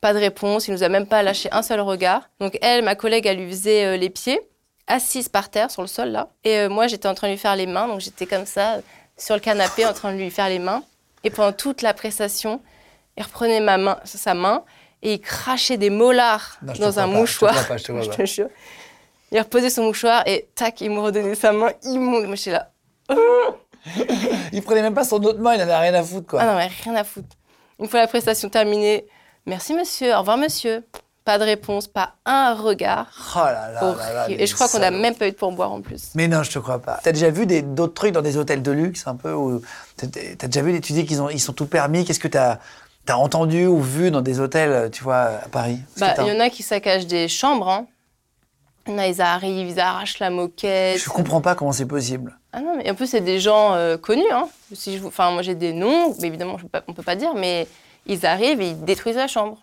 pas 0.02 0.12
de 0.12 0.18
réponse, 0.18 0.68
il 0.68 0.72
nous 0.74 0.82
a 0.82 0.90
même 0.90 1.06
pas 1.06 1.22
lâché 1.22 1.48
un 1.52 1.62
seul 1.62 1.80
regard. 1.80 2.28
Donc 2.38 2.58
elle, 2.60 2.84
ma 2.84 2.94
collègue, 2.94 3.24
elle 3.26 3.38
lui 3.38 3.48
faisait 3.50 3.84
euh, 3.86 3.96
les 3.96 4.10
pieds, 4.10 4.40
assise 4.86 5.30
par 5.30 5.48
terre 5.48 5.70
sur 5.70 5.80
le 5.80 5.88
sol 5.88 6.08
là, 6.10 6.28
et 6.44 6.68
moi 6.68 6.86
j'étais 6.86 7.08
en 7.08 7.14
train 7.14 7.28
de 7.28 7.32
lui 7.32 7.38
faire 7.38 7.56
les 7.56 7.66
mains, 7.66 7.88
donc 7.88 8.00
j'étais 8.00 8.26
comme 8.26 8.44
ça 8.46 8.78
sur 9.16 9.34
le 9.34 9.40
canapé 9.40 9.86
en 9.86 9.94
train 9.94 10.12
de 10.12 10.18
lui 10.18 10.30
faire 10.30 10.48
les 10.50 10.58
mains. 10.58 10.82
Et 11.24 11.30
pendant 11.30 11.52
toute 11.52 11.80
la 11.82 11.94
prestation, 11.94 12.60
il 13.16 13.22
reprenait 13.22 13.60
ma 13.60 13.78
main, 13.78 13.98
sa 14.04 14.34
main 14.34 14.64
et 15.02 15.14
il 15.14 15.20
crachait 15.20 15.76
des 15.78 15.88
molars 15.90 16.58
Non, 16.62 16.72
dans 16.78 16.98
un 16.98 17.04
pas, 17.04 17.08
je 17.08 17.12
te 17.14 17.18
mouchoir. 17.18 17.52
crois 17.54 17.64
pas, 17.64 17.76
je 17.76 17.84
te 17.84 17.92
crois 17.92 18.02
Je 18.02 18.08
pas. 18.10 18.16
te 18.16 18.24
jure. 18.26 18.48
Il 19.32 19.38
reposait 19.40 19.70
son 19.70 19.84
mouchoir 19.84 20.22
et 20.26 20.48
tac, 20.54 20.80
il 20.82 20.90
me 20.90 21.00
redonnait 21.00 21.34
sa 21.34 21.52
main 21.52 21.72
immonde. 21.84 22.26
Moi, 22.26 22.36
j'étais 22.36 22.52
là. 22.52 22.70
Il 24.52 24.62
prenait 24.62 24.82
même 24.82 24.94
pas 24.94 25.04
son 25.04 25.16
autre 25.24 25.40
main, 25.40 25.54
il 25.54 25.58
en 25.58 25.62
avait 25.64 25.76
rien 25.76 25.94
à 25.94 26.02
foutre, 26.04 26.26
quoi. 26.28 26.40
Ah 26.42 26.46
non, 26.46 26.54
mais 26.56 26.70
rien 26.84 26.94
à 26.94 27.02
foutre. 27.02 27.34
Une 27.80 27.88
fois 27.88 28.00
la 28.00 28.06
prestation 28.06 28.48
terminée, 28.48 29.06
merci 29.46 29.74
monsieur, 29.74 30.14
au 30.14 30.18
revoir 30.20 30.36
monsieur. 30.36 30.84
Pas 31.24 31.38
de 31.38 31.44
réponse, 31.44 31.86
pas 31.88 32.14
un 32.24 32.54
regard. 32.54 33.06
Oh 33.36 33.38
là 33.44 33.70
là 33.72 33.80
là 33.96 34.12
là. 34.12 34.26
Et 34.30 34.46
je 34.46 34.54
crois 34.54 34.68
qu'on 34.68 34.80
n'a 34.80 34.90
même 34.90 35.14
pas 35.14 35.26
eu 35.28 35.30
de 35.30 35.36
pourboire 35.36 35.72
en 35.72 35.80
plus. 35.80 36.10
Mais 36.16 36.26
non, 36.28 36.42
je 36.42 36.50
te 36.50 36.58
crois 36.58 36.80
pas. 36.80 37.00
T'as 37.02 37.12
déjà 37.12 37.30
vu 37.30 37.46
des- 37.46 37.62
d'autres 37.62 37.94
trucs 37.94 38.12
dans 38.12 38.22
des 38.22 38.36
hôtels 38.36 38.60
de 38.62 38.70
luxe, 38.72 39.06
un 39.06 39.14
peu 39.16 39.32
où 39.32 39.62
T'as 39.96 40.06
déjà 40.48 40.62
vu, 40.62 40.80
tu 40.80 40.92
dis 40.92 41.06
qu'ils 41.06 41.22
ont- 41.22 41.28
ils 41.30 41.40
sont 41.40 41.52
tout 41.52 41.66
permis? 41.66 42.04
Qu'est-ce 42.04 42.18
que 42.20 42.28
t'as 42.28 42.58
as 43.08 43.18
entendu 43.18 43.66
ou 43.66 43.80
vu 43.80 44.10
dans 44.10 44.20
des 44.20 44.40
hôtels, 44.40 44.90
tu 44.90 45.02
vois, 45.04 45.22
à 45.44 45.48
Paris? 45.50 45.78
Bah, 45.98 46.14
il 46.18 46.26
y 46.26 46.32
en 46.32 46.40
a 46.40 46.50
qui 46.50 46.62
saccagent 46.64 47.06
des 47.06 47.28
chambres. 47.28 47.68
Hein. 47.68 47.86
A, 48.86 49.06
ils 49.08 49.20
arrivent, 49.20 49.68
ils 49.68 49.80
arrachent 49.80 50.18
la 50.18 50.30
moquette. 50.30 50.98
Je 50.98 51.08
comprends 51.08 51.40
pas 51.40 51.54
comment 51.54 51.72
c'est 51.72 51.86
possible. 51.86 52.36
Ah 52.52 52.60
non, 52.60 52.76
mais 52.76 52.90
en 52.90 52.94
plus, 52.94 53.06
c'est 53.06 53.20
des 53.20 53.40
gens 53.40 53.74
euh, 53.74 53.96
connus. 53.96 54.30
Hein. 54.32 54.48
Si 54.74 54.98
je, 54.98 55.04
enfin, 55.04 55.30
moi, 55.30 55.42
j'ai 55.42 55.54
des 55.54 55.72
noms, 55.72 56.14
mais 56.20 56.26
évidemment, 56.28 56.58
je 56.58 56.64
on 56.64 56.90
ne 56.90 56.96
peut 56.96 57.02
pas 57.02 57.16
dire, 57.16 57.34
mais 57.34 57.66
ils 58.06 58.26
arrivent 58.26 58.60
et 58.60 58.70
ils 58.70 58.84
détruisent 58.84 59.16
la 59.16 59.28
chambre. 59.28 59.58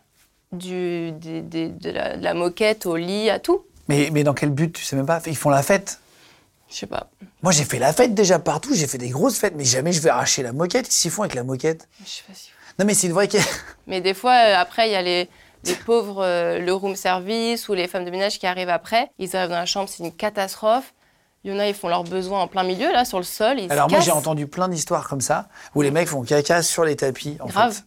Du, 0.51 1.11
des- 1.11 1.41
de, 1.69 1.91
la, 1.91 2.17
de 2.17 2.23
la 2.23 2.33
moquette 2.33 2.85
au 2.87 2.95
lit, 2.95 3.29
à 3.29 3.37
tout. 3.39 3.61
Mais, 3.87 4.09
mais 4.11 4.23
dans 4.23 4.33
quel 4.33 4.49
but 4.49 4.73
Tu 4.73 4.83
sais 4.83 4.95
même 4.95 5.05
pas? 5.05 5.21
Ils 5.27 5.37
font 5.37 5.49
la 5.51 5.61
fête 5.61 5.99
Je 6.69 6.75
sais 6.75 6.87
pas. 6.87 7.09
Moi, 7.43 7.51
j'ai 7.51 7.65
fait 7.65 7.77
la 7.79 7.93
fête 7.93 8.15
déjà 8.15 8.39
partout, 8.39 8.73
j'ai 8.73 8.87
fait 8.87 8.97
des 8.97 9.09
grosses 9.09 9.37
fêtes, 9.37 9.53
mais 9.55 9.63
jamais 9.65 9.91
je 9.91 10.01
vais 10.01 10.09
arracher 10.09 10.41
la 10.41 10.51
moquette. 10.53 10.85
Qu'est-ce 10.87 11.01
qu'ils 11.03 11.11
font 11.11 11.21
avec 11.21 11.35
la 11.35 11.43
moquette 11.43 11.87
Je 12.03 12.09
sais 12.09 12.23
pas 12.27 12.33
si. 12.33 12.49
Non, 12.79 12.85
mais 12.85 12.93
c'est 12.95 13.07
une 13.07 13.13
vraie. 13.13 13.27
Mais 13.87 14.01
des 14.01 14.13
fois, 14.13 14.31
euh, 14.33 14.55
après, 14.57 14.89
il 14.89 14.93
y 14.93 14.95
a 14.95 15.01
les, 15.01 15.27
les 15.63 15.75
pauvres, 15.75 16.23
euh, 16.23 16.59
le 16.59 16.73
room 16.73 16.95
service 16.95 17.69
ou 17.69 17.73
les 17.73 17.87
femmes 17.87 18.05
de 18.05 18.11
ménage 18.11 18.39
qui 18.39 18.47
arrivent 18.47 18.69
après. 18.69 19.11
Ils 19.19 19.35
arrivent 19.35 19.49
dans 19.49 19.55
la 19.57 19.65
chambre, 19.65 19.89
c'est 19.89 20.03
une 20.03 20.13
catastrophe. 20.15 20.93
Il 21.43 21.51
y 21.51 21.55
en 21.55 21.59
a, 21.59 21.67
ils 21.67 21.73
font 21.73 21.87
leurs 21.87 22.03
besoins 22.03 22.41
en 22.41 22.47
plein 22.47 22.63
milieu, 22.63 22.91
là, 22.91 23.05
sur 23.05 23.17
le 23.17 23.23
sol. 23.23 23.59
Ils 23.59 23.71
Alors, 23.71 23.87
se 23.87 23.91
moi, 23.93 24.01
j'ai 24.01 24.11
entendu 24.11 24.45
plein 24.47 24.67
d'histoires 24.67 25.07
comme 25.07 25.21
ça, 25.21 25.47
où 25.75 25.81
les 25.81 25.91
mecs 25.91 26.09
font 26.09 26.21
caca 26.23 26.61
sur 26.63 26.83
les 26.83 26.95
tapis, 26.97 27.37
en 27.39 27.47
Grave. 27.47 27.73
fait. 27.73 27.83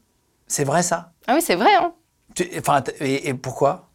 C'est 0.46 0.64
vrai, 0.64 0.82
ça? 0.82 1.12
Ah 1.26 1.34
oui, 1.34 1.42
c'est 1.42 1.54
vrai, 1.54 1.74
hein. 1.74 1.92
Tu- 2.34 2.50
Enfin, 2.58 2.80
t- 2.82 2.92
et, 3.00 3.28
et 3.28 3.34
pourquoi? 3.34 3.90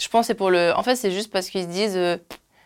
Je 0.00 0.08
pense 0.08 0.22
que 0.22 0.26
c'est 0.28 0.34
pour 0.34 0.50
le. 0.50 0.72
En 0.76 0.82
fait, 0.82 0.94
c'est 0.96 1.10
juste 1.10 1.30
parce 1.32 1.48
qu'ils 1.48 1.62
se 1.62 1.68
disent 1.68 1.96
euh, 1.96 2.18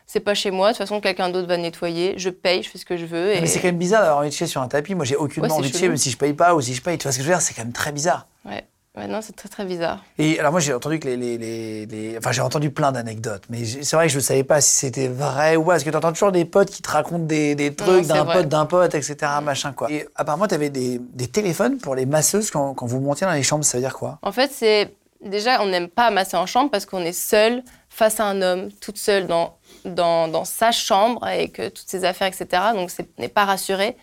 c'est 0.06 0.18
pas 0.20 0.34
chez 0.34 0.50
moi, 0.50 0.68
de 0.68 0.72
toute 0.72 0.78
façon, 0.78 1.00
quelqu'un 1.00 1.28
d'autre 1.30 1.46
va 1.46 1.56
nettoyer, 1.56 2.14
je 2.18 2.28
paye, 2.30 2.64
je 2.64 2.70
fais 2.70 2.78
ce 2.78 2.84
que 2.84 2.96
je 2.96 3.06
veux. 3.06 3.32
Et... 3.36 3.40
Mais 3.40 3.46
c'est 3.46 3.60
quand 3.60 3.68
même 3.68 3.78
bizarre 3.78 4.00
d'avoir 4.02 4.18
envie 4.18 4.30
de 4.30 4.34
chier 4.34 4.48
sur 4.48 4.60
un 4.62 4.66
tapis. 4.68 4.96
Moi, 4.96 5.04
j'ai 5.04 5.14
aucunement 5.14 5.46
Ouais, 5.48 5.60
envie 5.60 5.70
de 5.70 5.76
chier, 5.76 5.88
même 5.88 5.96
si 5.96 6.10
je 6.10 6.16
paye 6.16 6.34
pas 6.34 6.54
ou 6.56 6.60
si 6.60 6.74
je 6.74 6.82
paye. 6.82 6.98
Tu 6.98 7.04
vois 7.04 7.12
ce 7.12 7.18
que 7.18 7.22
je 7.22 7.28
veux 7.28 7.34
dire? 7.34 7.40
C'est 7.42 7.54
quand 7.54 7.62
même 7.62 7.72
très 7.72 7.92
bizarre. 7.92 8.26
Ouais. 8.44 8.66
Ouais, 8.96 9.06
non, 9.06 9.20
c'est 9.22 9.36
très 9.36 9.48
très 9.48 9.64
bizarre. 9.64 10.04
Et 10.18 10.40
alors 10.40 10.50
moi 10.50 10.60
j'ai 10.60 10.74
entendu 10.74 10.98
que 10.98 11.06
les, 11.06 11.16
les, 11.16 11.38
les- 11.38 11.86
les- 11.86 12.18
enfin 12.18 12.32
j'ai 12.32 12.40
entendu 12.40 12.70
plein 12.70 12.90
d'anecdotes, 12.90 13.44
mais 13.48 13.64
c'est 13.64 13.94
vrai 13.94 14.06
que 14.08 14.12
je 14.12 14.16
ne 14.18 14.22
savais 14.22 14.42
pas 14.42 14.60
si 14.60 14.74
c'était 14.74 15.06
vrai 15.06 15.54
ou 15.54 15.62
pas, 15.64 15.72
parce 15.74 15.84
que 15.84 15.90
tu 15.90 15.96
entends 15.96 16.12
toujours 16.12 16.32
des 16.32 16.44
potes 16.44 16.70
qui 16.70 16.82
te 16.82 16.90
racontent 16.90 17.24
des, 17.24 17.54
des 17.54 17.72
trucs 17.72 18.06
d'un 18.08 18.24
pote, 18.24 18.48
d'un 18.48 18.66
pote, 18.66 18.94
etc. 18.96 19.16
Machin 19.44 19.72
quoi. 19.72 19.88
Et 19.92 20.08
apparemment 20.16 20.48
tu 20.48 20.54
avais 20.56 20.70
des, 20.70 20.98
des 20.98 21.28
téléphones 21.28 21.78
pour 21.78 21.94
les 21.94 22.04
masseuses 22.04 22.50
quand, 22.50 22.74
quand 22.74 22.86
vous 22.86 22.98
montiez 22.98 23.28
dans 23.28 23.32
les 23.32 23.44
chambres, 23.44 23.64
ça 23.64 23.78
veut 23.78 23.82
dire 23.84 23.94
quoi? 23.96 24.18
En 24.22 24.32
fait, 24.32 24.50
c'est. 24.52 24.94
Déjà, 25.22 25.60
on 25.62 25.66
n'aime 25.66 25.88
pas 25.88 26.10
masser 26.10 26.38
en 26.38 26.46
chambre 26.46 26.70
parce 26.70 26.86
qu'on 26.86 27.02
est 27.04 27.12
seul 27.12 27.62
face 27.90 28.20
à 28.20 28.24
un 28.24 28.40
homme, 28.40 28.70
toute 28.80 28.96
seule 28.96 29.26
dans, 29.26 29.58
dans, 29.84 30.28
dans 30.28 30.46
sa 30.46 30.72
chambre 30.72 31.22
avec 31.22 31.56
toutes 31.74 31.88
ses 31.88 32.04
affaires, 32.06 32.26
etc. 32.28 32.46
Donc, 32.74 32.90
c'est- 32.90 33.06
on 33.18 33.22
n'est 33.22 33.28
pas 33.28 33.44
rassuré. 33.44 33.98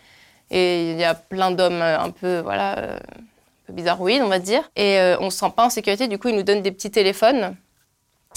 Et 0.52 0.92
il 0.92 0.96
y 0.96 1.02
a 1.02 1.14
plein 1.14 1.50
d'hommes 1.50 1.82
un 1.82 2.10
peu, 2.10 2.38
voilà, 2.38 2.78
euh, 2.78 2.98
bizarroïdes, 3.72 4.22
on 4.22 4.28
va 4.28 4.38
dire. 4.38 4.70
Et 4.76 4.98
euh, 4.98 5.16
on 5.20 5.30
se 5.30 5.38
sent 5.38 5.52
pas 5.54 5.64
en 5.64 5.70
sécurité. 5.70 6.08
Du 6.08 6.18
coup, 6.18 6.28
ils 6.28 6.36
nous 6.36 6.42
donnent 6.42 6.62
des 6.62 6.72
petits 6.72 6.90
téléphones. 6.90 7.56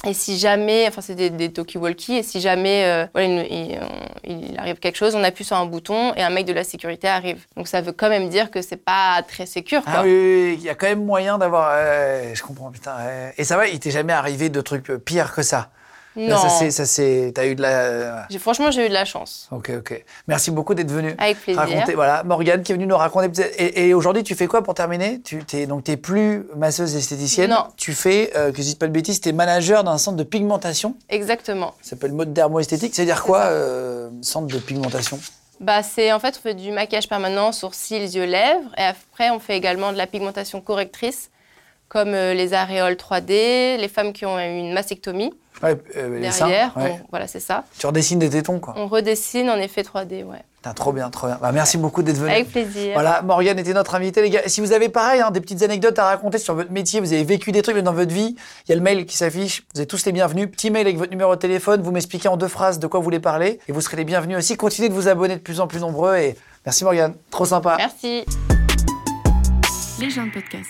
Et 0.06 0.14
si 0.14 0.40
jamais, 0.40 0.88
enfin, 0.88 1.02
c'est 1.02 1.14
des, 1.16 1.30
des 1.30 1.50
talkie-walkie, 1.50 2.18
et 2.18 2.24
si 2.24 2.42
jamais 2.42 2.86
euh, 2.86 3.06
voilà, 3.14 3.44
il, 4.24 4.56
arrive 4.58 4.80
quelque 4.80 4.96
chose, 4.96 5.14
on 5.16 5.24
appuie 5.24 5.44
sur 5.44 5.58
un 5.58 5.66
bouton 5.66 6.14
et 6.16 6.24
un 6.24 6.32
mec 6.32 6.46
de 6.46 6.54
la 6.54 6.64
sécurité 6.64 7.08
arrive. 7.08 7.46
Donc, 7.56 7.68
ça 7.68 7.82
veut 7.82 7.92
quand 7.92 8.10
même 8.10 8.30
dire 8.30 8.50
que 8.50 8.62
c'est 8.62 8.84
pas 8.84 9.22
très 9.28 9.46
sécure. 9.46 9.84
Quoi. 9.84 9.94
Ah 9.98 10.02
oui, 10.04 10.56
il 10.58 10.64
y 10.64 10.70
a 10.70 10.76
quand 10.76 10.88
même 10.88 11.06
moyen 11.06 11.38
d'avoir. 11.38 11.72
je 12.34 12.42
comprends, 12.42 12.72
putain. 12.72 12.96
Et 13.38 13.44
ça 13.44 13.58
va, 13.58 13.68
il 13.68 13.80
t'est 13.80 13.92
jamais 13.92 14.14
arrivé 14.14 14.50
de 14.50 14.62
trucs 14.62 14.92
pires 15.06 15.34
que 15.34 15.44
ça? 15.44 15.70
Là, 16.16 16.36
non. 16.36 16.38
Ça 16.42 16.50
c'est, 16.50 16.72
ça 16.72 16.86
c'est, 16.86 17.32
t'as 17.34 17.46
eu 17.46 17.56
de 17.56 17.62
la. 17.62 18.28
J'ai- 18.30 18.38
Franchement, 18.40 18.70
j'ai 18.70 18.86
eu 18.86 18.90
de 18.90 18.94
la 18.94 19.06
chance. 19.06 19.48
Ok, 19.52 19.72
ok. 19.78 20.04
Merci 20.28 20.52
beaucoup 20.52 20.74
d'être 20.74 20.92
venu. 20.92 21.16
Avec 21.18 21.40
plaisir. 21.42 21.62
Raconter, 21.62 21.94
voilà, 21.96 22.24
Morgane 22.24 22.64
qui 22.64 22.74
est 22.74 22.76
venue 22.76 22.86
nous 22.88 22.98
raconter. 22.98 23.42
Et, 23.58 23.88
et 23.88 23.94
aujourd'hui, 23.94 24.24
tu 24.24 24.36
fais 24.36 24.48
quoi 24.48 24.62
pour 24.62 24.74
terminer? 24.74 25.22
Tu 25.22 25.44
t'es 25.46 25.68
donc 25.68 25.86
t'es 25.86 25.96
plus 25.98 26.44
masseuse 26.56 26.96
esthéticienne. 26.96 27.52
Non. 27.52 27.66
Tu 27.78 27.94
fais, 27.94 28.32
euh, 28.36 28.52
que 28.52 28.58
je 28.58 28.64
dise 28.64 28.76
pas 28.76 28.88
de 28.88 28.92
bêtises, 28.92 29.22
t'es 29.22 29.32
manager 29.32 29.84
d'un 29.86 29.98
centre 29.98 30.18
de 30.18 30.24
pigmentation. 30.24 30.96
Exactement. 31.10 31.74
Ça 31.82 31.92
s'appelle 31.92 32.12
mode 32.12 32.34
dermo-esthétique. 32.34 32.94
C'est 32.94 33.04
à 33.04 33.06
dire 33.06 33.24
quoi, 33.24 33.40
euh, 33.44 34.10
centre 34.22 34.48
de 34.48 34.60
pigmentation? 34.60 35.18
Bah, 35.62 35.84
c'est 35.84 36.12
en 36.12 36.20
fait, 36.20 36.36
on 36.40 36.42
fait 36.42 36.56
du 36.56 36.72
maquillage 36.72 37.08
permanent, 37.08 37.52
sourcils, 37.52 38.00
yeux, 38.18 38.26
lèvres. 38.26 38.70
Et 38.78 38.82
après, 38.84 39.30
on 39.30 39.40
fait 39.40 39.56
également 39.56 39.92
de 39.94 39.98
la 39.98 40.08
pigmentation 40.08 40.60
correctrice, 40.60 41.30
comme 41.92 42.14
euh, 42.14 42.34
les 42.34 42.54
aréoles 42.54 42.94
3D, 42.94 43.76
les 43.78 43.90
femmes 43.90 44.14
qui 44.14 44.26
ont 44.26 44.40
eu 44.40 44.60
une 44.60 44.72
mastectomie 44.74 45.34
Ouais, 45.62 45.78
euh, 45.98 46.20
les 46.20 46.32
seins, 46.32 46.48
derrière. 46.48 46.76
ouais. 46.78 47.00
on- 47.04 47.08
voilà, 47.12 47.28
c'est 47.28 47.42
ça. 47.42 47.66
Tu 47.78 47.86
redessines 47.86 48.18
des 48.18 48.30
tétons, 48.30 48.60
quoi. 48.60 48.74
On 48.78 48.88
redessine 48.88 49.50
en 49.50 49.58
effet 49.58 49.82
3D, 49.84 50.24
ouais. 50.24 50.38
Putain, 50.56 50.74
trop 50.74 50.94
bien, 50.94 51.10
trop 51.10 51.28
bien. 51.28 51.38
Bah, 51.42 51.52
merci 51.52 51.78
beaucoup 51.78 52.02
d'être 52.02 52.16
venu. 52.18 52.32
Avec 52.32 52.50
plaisir. 52.50 52.94
Voilà, 52.94 53.22
Morgane 53.24 53.60
était 53.60 53.74
notre 53.74 53.94
invitée, 53.96 54.22
les 54.22 54.30
gars. 54.30 54.42
Si 54.48 54.62
vous 54.62 54.72
avez 54.72 54.88
pareil, 54.90 55.20
hein, 55.20 55.32
des 55.32 55.42
petites 55.42 55.62
anecdotes 55.64 56.00
à 56.00 56.06
raconter 56.06 56.38
sur 56.38 56.56
votre 56.56 56.72
métier, 56.72 57.02
vous 57.02 57.12
avez 57.12 57.26
vécu 57.26 57.52
des 57.52 57.62
trucs 57.62 57.78
dans 57.80 57.94
votre 57.94 58.14
vie, 58.14 58.36
il 58.66 58.70
y 58.70 58.72
a 58.72 58.76
le 58.76 58.82
mail 58.82 59.06
qui 59.06 59.18
s'affiche. 59.18 59.64
Vous 59.76 59.82
êtes 59.82 59.90
tous 59.90 60.06
les 60.06 60.14
bienvenus. 60.14 60.50
Petit 60.50 60.72
mail 60.72 60.88
avec 60.88 60.98
votre 60.98 61.12
numéro 61.12 61.36
de 61.36 61.40
téléphone. 61.42 61.82
Vous 61.82 61.92
m'expliquez 61.92 62.30
en 62.30 62.38
deux 62.38 62.48
phrases 62.48 62.80
de 62.80 62.88
quoi 62.88 63.00
vous 63.02 63.04
voulez 63.04 63.20
parler. 63.20 63.60
Et 63.68 63.72
vous 63.74 63.82
serez 63.82 63.98
les 63.98 64.06
bienvenus 64.06 64.38
aussi. 64.38 64.56
Continuez 64.56 64.88
de 64.90 64.94
vous 64.94 65.10
abonner 65.10 65.36
de 65.36 65.42
plus 65.42 65.60
en 65.60 65.68
plus 65.68 65.80
nombreux. 65.82 66.16
Et 66.16 66.36
merci 66.66 66.84
Morgane. 66.86 67.16
Trop 67.32 67.46
sympa. 67.46 67.76
Merci. 67.78 68.24
Les 70.00 70.10
gens 70.10 70.26
de 70.26 70.32
podcast. 70.32 70.70